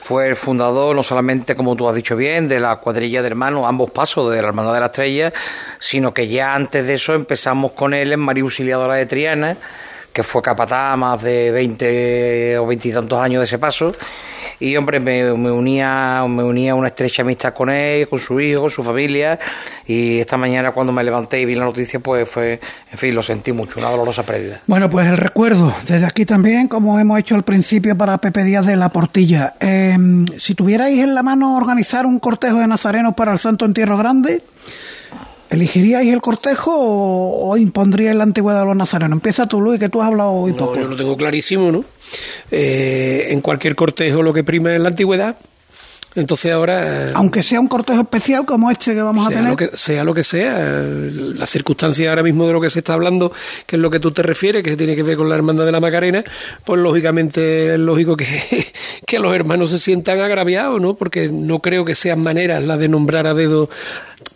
[0.03, 3.65] Fue el fundador, no solamente, como tú has dicho bien, de la cuadrilla de hermanos,
[3.67, 5.33] ambos pasos de la Hermandad de la Estrella,
[5.79, 9.57] sino que ya antes de eso empezamos con él en María Auxiliadora de Triana,
[10.13, 13.93] que fue capataz más de 20 o 20 y tantos años de ese paso.
[14.61, 18.63] Y hombre, me, me unía me unía una estrecha amistad con él, con su hijo,
[18.63, 19.39] con su familia.
[19.87, 22.61] Y esta mañana cuando me levanté y vi la noticia, pues fue,
[22.93, 24.61] en fin, lo sentí mucho, una dolorosa pérdida.
[24.67, 28.67] Bueno, pues el recuerdo desde aquí también, como hemos hecho al principio para Pepe Díaz
[28.67, 29.55] de la Portilla.
[29.61, 29.97] Eh,
[30.37, 34.43] si tuvierais en la mano organizar un cortejo de nazarenos para el Santo Entierro Grande,
[35.53, 39.17] ¿elegiríais el cortejo o, o impondríais la antigüedad de los nazarenos?
[39.17, 40.77] Empieza tú, Luis, que tú has hablado hoy No, poco.
[40.77, 41.85] yo lo tengo clarísimo, ¿no?
[42.51, 45.37] Eh, en cualquier cortejo lo que prima es la antigüedad.
[46.15, 49.49] Entonces ahora, eh, Aunque sea un cortejo especial como este que vamos a tener.
[49.51, 52.81] lo que, sea lo que sea, eh, las circunstancias ahora mismo de lo que se
[52.81, 53.33] está hablando,
[53.65, 55.73] que es lo que tú te refieres, que tiene que ver con la hermandad de
[55.73, 56.23] la Macarena,
[56.67, 58.27] pues lógicamente es lógico que,
[59.07, 60.97] que los hermanos se sientan agraviados, ¿no?
[60.97, 63.71] Porque no creo que sean maneras las de nombrar a dedo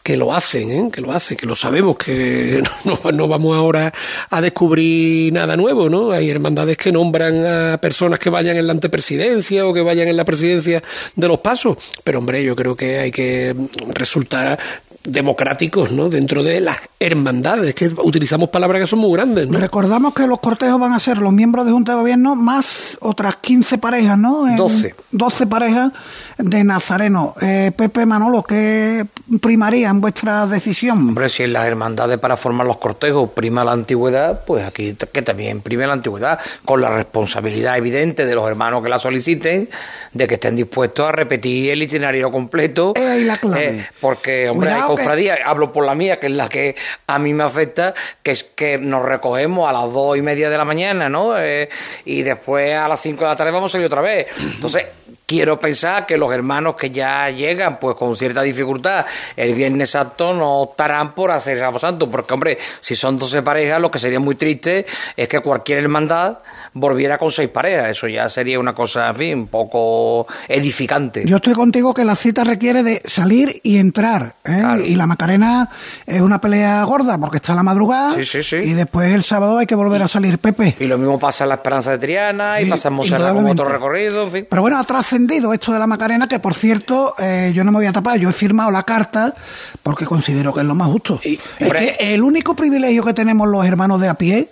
[0.07, 0.89] que lo hacen, ¿eh?
[0.93, 3.93] que lo hacen, que lo sabemos, que no, no vamos ahora
[4.31, 6.13] a descubrir nada nuevo, ¿no?
[6.13, 10.17] Hay hermandades que nombran a personas que vayan en la antepresidencia o que vayan en
[10.17, 10.81] la presidencia
[11.17, 13.57] de los pasos, pero hombre, yo creo que hay que
[13.95, 14.57] resultar
[15.03, 16.09] democráticos, ¿no?
[16.09, 19.59] Dentro de las hermandades, que utilizamos palabras que son muy grandes, ¿no?
[19.59, 23.39] Recordamos que los cortejos van a ser los miembros de Junta de Gobierno más otras
[23.39, 24.49] 15 parejas, ¿no?
[24.49, 24.95] En- 12.
[25.11, 25.93] 12 parejas
[26.39, 27.35] de Nazareno.
[27.41, 29.07] Eh, Pepe Manolo, ¿qué
[29.41, 30.99] primaría en vuestra decisión?
[30.99, 35.23] Hombre, si en las hermandades para formar los cortejos prima la antigüedad, pues aquí que
[35.23, 39.69] también prime la antigüedad, con la responsabilidad evidente de los hermanos que la soliciten,
[40.13, 42.93] de que estén dispuestos a repetir el itinerario completo.
[42.97, 43.79] Eh, ahí la clave.
[43.79, 46.77] Eh, porque, hombre, Cuidado hay que- cofradías, hablo por la mía, que es la que
[47.07, 50.59] a mí me afecta, que es que nos recogemos a las dos y media de
[50.59, 51.39] la mañana, ¿no?
[51.39, 51.69] Eh,
[52.05, 54.27] y después a las cinco de la tarde vamos a salir otra vez.
[54.39, 54.85] Entonces,
[55.27, 59.05] quiero pensar que los hermanos que ya llegan, pues con cierta dificultad,
[59.37, 63.81] el Viernes Santo no optarán por hacer Sábado Santo, porque, hombre, si son 12 parejas,
[63.81, 66.39] lo que sería muy triste es que cualquier hermandad
[66.79, 67.91] volviera con seis parejas.
[67.91, 71.25] Eso ya sería una cosa, en fin, un poco edificante.
[71.27, 74.37] Yo estoy contigo que la cita requiere de salir y entrar.
[74.45, 74.57] ¿eh?
[74.61, 74.85] Claro.
[74.85, 75.69] Y la Macarena
[76.07, 78.15] es una pelea gorda porque está la madrugada.
[78.15, 78.57] Sí, sí, sí.
[78.57, 80.77] Y después el sábado hay que volver a salir, Pepe.
[80.79, 83.63] Y lo mismo pasa en la Esperanza de Triana, y pasa en Monserrat con indudablemente.
[83.63, 84.47] otro recorrido, en fin.
[84.49, 87.79] Pero bueno, ha trascendido esto de la Macarena, que por cierto, eh, yo no me
[87.79, 89.35] voy a tapar, yo he firmado la carta
[89.83, 91.21] porque considero que es lo más justo.
[91.25, 94.49] Y- es que el único privilegio que tenemos los hermanos de a pie,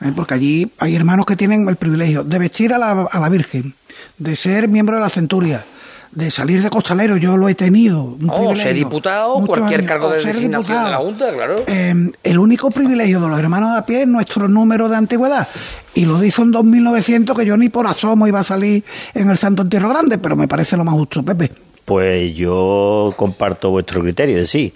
[0.00, 3.28] eh, porque allí hay hermanos que tienen el privilegio de vestir a la, a la
[3.28, 3.74] Virgen,
[4.18, 5.64] de ser miembro de la centuria,
[6.12, 8.02] de salir de costalero, yo lo he tenido.
[8.02, 11.04] Un O privilegio, ser diputado, cualquier años, cargo o de designación de la diputado.
[11.04, 11.64] Junta, claro.
[11.66, 15.46] Eh, el único privilegio de los hermanos de a pie es nuestro número de antigüedad.
[15.94, 18.82] Y lo dice en 2900 que yo ni por asomo iba a salir
[19.14, 21.50] en el Santo Entierro Grande, pero me parece lo más justo, Pepe.
[21.84, 24.72] Pues yo comparto vuestro criterio de sí.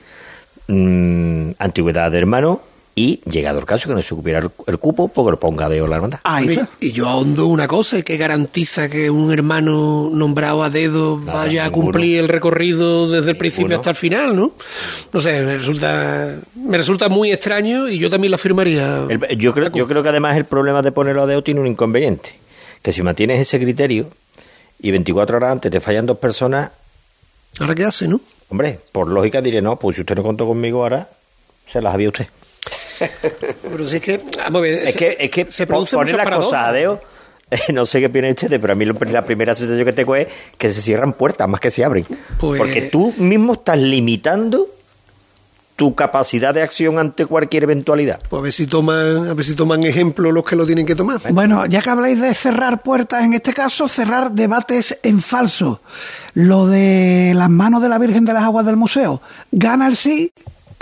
[0.66, 5.08] Mm, antigüedad de hermano y, llegado el caso, que no se ocupiera el, el cupo,
[5.08, 6.20] porque lo ponga de la hermandad.
[6.22, 6.68] Ahí Oye, está.
[6.80, 11.62] y yo ahondo una cosa, que garantiza que un hermano nombrado a dedo Nada, vaya
[11.64, 11.84] a ninguno.
[11.86, 13.80] cumplir el recorrido desde el principio Ninguno.
[13.80, 14.52] hasta el final, ¿no?
[15.12, 19.06] No sé, me resulta, me resulta muy extraño y yo también la firmaría.
[19.08, 21.66] El- yo, creo, yo creo que además el problema de ponerlo a dedo tiene un
[21.66, 22.34] inconveniente.
[22.80, 24.08] Que si mantienes ese criterio
[24.78, 26.70] y 24 horas antes te fallan dos personas,
[27.58, 28.20] Ahora qué hace, ¿no?
[28.50, 31.08] Hombre, por lógica diré, no, pues si usted no contó conmigo ahora,
[31.66, 32.26] se las había usted.
[33.70, 36.02] Pero si es que, vamos a ver, Es se- que, es que se produce la
[36.04, 36.68] cosa paradoja.
[36.68, 37.00] a Deo,
[37.50, 40.16] eh, no sé qué opina Chete, pero a mí lo- la primera sensación que tengo
[40.16, 40.28] es
[40.58, 42.06] que se cierran puertas más que se abren.
[42.38, 44.68] Pues- Porque tú mismo estás limitando
[45.76, 48.20] tu capacidad de acción ante cualquier eventualidad.
[48.30, 50.94] Pues a ver si toman, a ver si toman ejemplo los que lo tienen que
[50.94, 51.20] tomar.
[51.32, 55.80] Bueno, ya que habláis de cerrar puertas, en este caso, cerrar debates en falso.
[56.34, 59.20] Lo de las manos de la Virgen de las Aguas del Museo.
[59.50, 60.32] Gana el sí,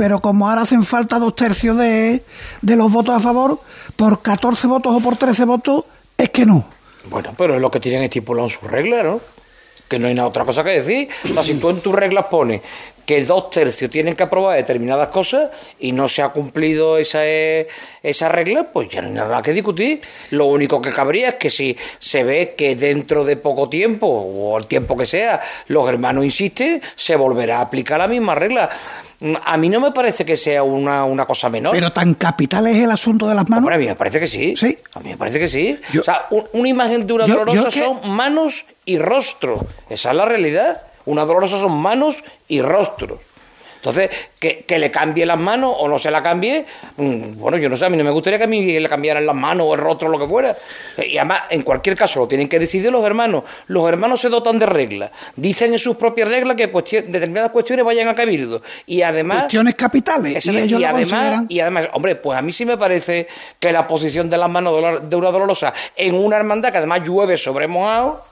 [0.03, 2.25] pero como ahora hacen falta dos tercios de,
[2.61, 3.61] de los votos a favor,
[3.95, 5.85] por 14 votos o por 13 votos,
[6.19, 6.65] es que no.
[7.05, 9.21] Bueno, pero es lo que tienen estipulado en sus reglas, ¿no?
[9.87, 11.09] Que no hay nada otra cosa que decir.
[11.31, 12.63] O sea, si tú en tus reglas pones
[13.07, 18.29] que dos tercios tienen que aprobar determinadas cosas y no se ha cumplido esa, esa
[18.29, 20.01] regla, pues ya no hay nada que discutir.
[20.31, 24.59] Lo único que cabría es que si se ve que dentro de poco tiempo, o
[24.59, 28.69] el tiempo que sea, los hermanos insisten, se volverá a aplicar la misma regla.
[29.23, 31.73] Mm, A mí no me parece que sea una, una cosa menor.
[31.73, 33.63] Pero tan capital es el asunto de las manos.
[33.63, 34.57] Hombre, a mí me parece que sí.
[34.57, 34.77] Sí.
[34.95, 35.79] A mí me parece que sí.
[35.93, 38.99] Yo- o sea, un- una imagen de una Yo- dolorosa yo que- son manos y
[38.99, 39.65] rostro.
[39.89, 40.83] Esa es la realidad.
[41.07, 42.17] Una dolorosa son manos
[42.49, 43.21] y rostros.
[43.83, 46.65] Entonces, que, que le cambie las manos o no se la cambie,
[46.97, 49.27] mm, bueno, yo no sé, a mí no me gustaría que a mí le cambiaran
[49.27, 50.57] las manos o el rostro o lo que fuera.
[50.97, 53.43] Eh, Y además, en cualquier caso, lo tienen que decidir los hermanos.
[53.67, 55.11] Los hermanos se dotan de reglas.
[55.35, 58.63] Dicen en sus propias reglas que cuestion- determinadas cuestiones vayan a cabildo.
[58.87, 59.41] Y además...
[59.41, 60.47] Cuestiones capitales.
[60.47, 63.27] Y ellos y lo además, consideran- y además, hombre, pues a mí sí me parece
[63.59, 67.37] que la posición de las manos de una dolorosa en una hermandad que además llueve
[67.37, 68.25] sobre mojado,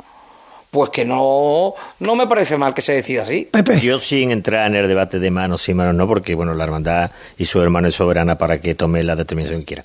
[0.70, 3.48] pues que no, no me parece mal que se decida así.
[3.50, 3.80] Pepe.
[3.80, 7.10] Yo sin entrar en el debate de manos y manos no, porque bueno, la hermandad
[7.38, 9.84] y su hermano es soberana para que tome la determinación que quiera.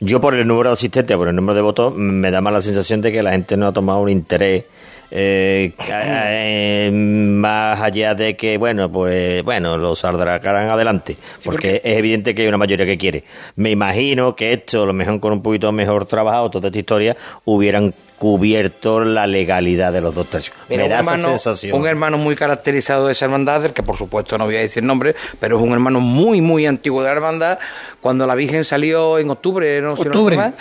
[0.00, 2.60] Yo por el número de asistentes, por el número de votos, me da más la
[2.60, 4.64] sensación de que la gente no ha tomado un interés
[5.10, 12.34] eh, eh, más allá de que, bueno, pues bueno, lo saldrán adelante, porque es evidente
[12.34, 13.24] que hay una mayoría que quiere.
[13.56, 17.16] Me imagino que esto, a lo mejor con un poquito mejor trabajado, toda esta historia,
[17.44, 20.56] hubieran cubierto la legalidad de los dos tercios.
[20.68, 21.78] Mira, me da esa sensación.
[21.78, 24.82] un hermano muy caracterizado de esa hermandad, del que por supuesto no voy a decir
[24.82, 27.58] nombre, pero es un hermano muy, muy antiguo de la hermandad.
[28.00, 30.52] Cuando la Virgen salió en octubre, no Octubre.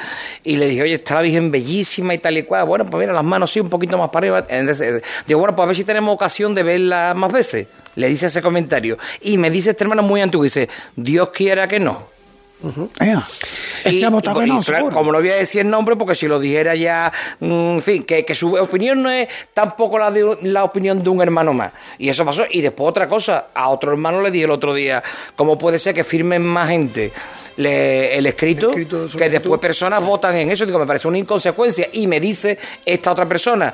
[0.43, 2.66] y le dije, oye, está la Virgen bellísima y tal y cual.
[2.66, 4.45] Bueno, pues mira, las manos sí, un poquito más para arriba.
[4.49, 7.68] Entonces, digo, bueno, pues a ver si tenemos ocasión de verla más veces.
[7.95, 8.97] Le dice ese comentario.
[9.22, 12.14] Y me dice este hermano muy antiguo, dice, Dios quiera que no.
[13.91, 13.99] Y-
[14.47, 14.95] no, claro, seguro.
[14.95, 17.45] como no voy a decir el nombre, porque si lo dijera ya, mm,
[17.76, 21.22] en fin, que, que su opinión no es tampoco la de la opinión de un
[21.22, 21.72] hermano más.
[21.99, 22.43] Y eso pasó.
[22.49, 25.03] Y después otra cosa, a otro hermano le dije el otro día,
[25.36, 27.12] ¿cómo puede ser que firmen más gente?
[27.58, 31.08] le- el escrito, El escrito de que después personas votan en eso, digo, me parece
[31.08, 31.88] una inconsecuencia.
[31.93, 33.74] Y me dice esta otra persona,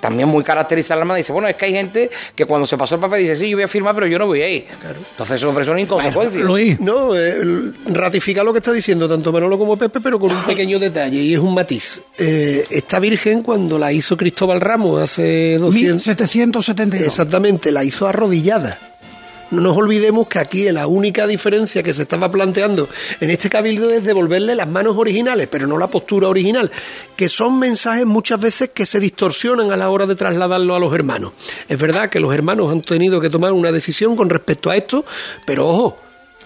[0.00, 2.96] también muy caracterizada la hermana, dice, bueno, es que hay gente que cuando se pasó
[2.96, 4.66] el papel dice, sí, yo voy a firmar, pero yo no voy a ir.
[5.10, 6.40] Entonces eso parece una inconsecuencia.
[6.40, 10.42] Luis, No, eh, ratifica lo que está diciendo tanto Manolo como Pepe, pero con un
[10.44, 12.00] pequeño detalle y es un matiz.
[12.18, 15.72] Eh, esta Virgen, cuando la hizo Cristóbal Ramos hace 200,
[16.06, 17.06] 1772.
[17.06, 18.78] Exactamente, la hizo arrodillada.
[19.50, 22.88] No nos olvidemos que aquí la única diferencia que se estaba planteando
[23.20, 26.70] en este cabildo es devolverle las manos originales, pero no la postura original,
[27.16, 30.92] que son mensajes muchas veces que se distorsionan a la hora de trasladarlo a los
[30.92, 31.32] hermanos.
[31.66, 35.04] Es verdad que los hermanos han tenido que tomar una decisión con respecto a esto,
[35.46, 35.98] pero ojo,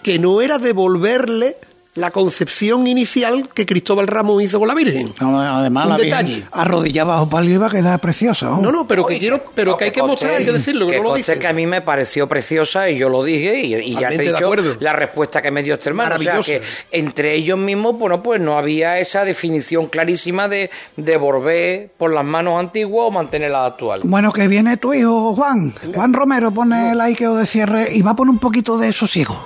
[0.02, 1.56] que no era devolverle
[1.94, 5.12] la concepción inicial que Cristóbal Ramos hizo con la Virgen.
[5.20, 6.44] No, además, Un la Virgen detalle.
[6.50, 8.46] arrodillada bajo palio iba a quedar preciosa.
[8.46, 10.86] No, no, pero que Oye, quiero, pero no, que hay que mostrar, hay que decirlo,
[10.86, 11.40] que, no lo conste dice.
[11.42, 14.18] que a mí me pareció preciosa y yo lo dije y, y ya te he
[14.18, 14.76] de dicho acuerdo.
[14.80, 16.14] la respuesta que me dio este hermano.
[16.16, 16.62] O sea, que
[16.92, 22.24] entre ellos mismos, bueno, pues no había esa definición clarísima de, de volver por las
[22.24, 24.06] manos antiguas o mantener las actuales.
[24.08, 25.74] Bueno, que viene tu hijo, Juan.
[25.94, 29.38] Juan Romero pone el aikeo de cierre y va a poner un poquito de sosiego.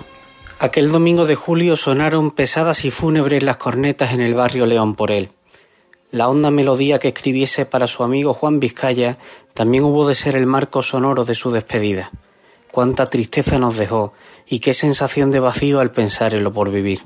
[0.58, 5.10] Aquel domingo de julio sonaron pesadas y fúnebres las cornetas en el barrio León por
[5.10, 5.28] él.
[6.10, 9.18] La honda melodía que escribiese para su amigo Juan Vizcaya
[9.52, 12.10] también hubo de ser el marco sonoro de su despedida.
[12.72, 14.14] Cuánta tristeza nos dejó
[14.46, 17.02] y qué sensación de vacío al pensar en lo por vivir.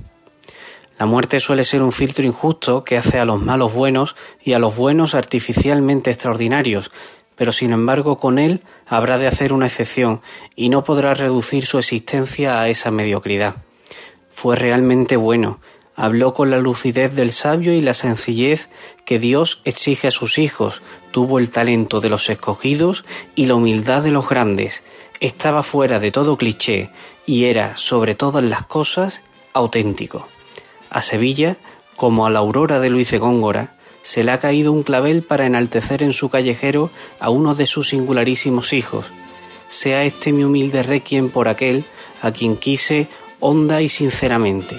[0.97, 4.61] La muerte suele ser un filtro injusto que hace a los malos buenos y a
[4.61, 6.93] los buenos artificialmente extraordinarios,
[7.41, 10.21] pero sin embargo con él habrá de hacer una excepción
[10.57, 13.65] y no podrá reducir su existencia a esa mediocridad.
[14.31, 15.59] Fue realmente bueno,
[15.97, 18.69] habló con la lucidez del sabio y la sencillez
[19.07, 20.83] que Dios exige a sus hijos,
[21.13, 24.83] tuvo el talento de los escogidos y la humildad de los grandes,
[25.21, 26.91] estaba fuera de todo cliché
[27.25, 29.23] y era, sobre todas las cosas,
[29.55, 30.29] auténtico.
[30.91, 31.57] A Sevilla,
[31.97, 35.47] como a la aurora de Luis de Góngora, se le ha caído un clavel para
[35.47, 39.07] enaltecer en su callejero a uno de sus singularísimos hijos.
[39.69, 41.85] sea este mi humilde requiem por aquel
[42.23, 44.77] a quien quise honda y sinceramente.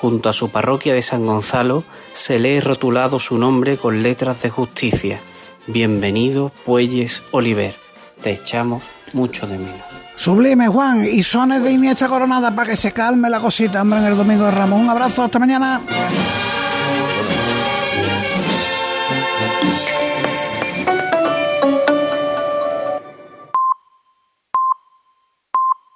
[0.00, 4.50] Junto a su parroquia de San Gonzalo se lee rotulado su nombre con letras de
[4.50, 5.20] justicia.
[5.66, 7.74] Bienvenido, Puelles Oliver.
[8.22, 8.82] Te echamos
[9.12, 9.80] mucho de menos.
[10.16, 14.06] Sublime, Juan, y sones de Iniesta Coronada para que se calme la cosita, hombre, en
[14.06, 14.80] el domingo de Ramón.
[14.80, 15.80] Un abrazo, hasta mañana.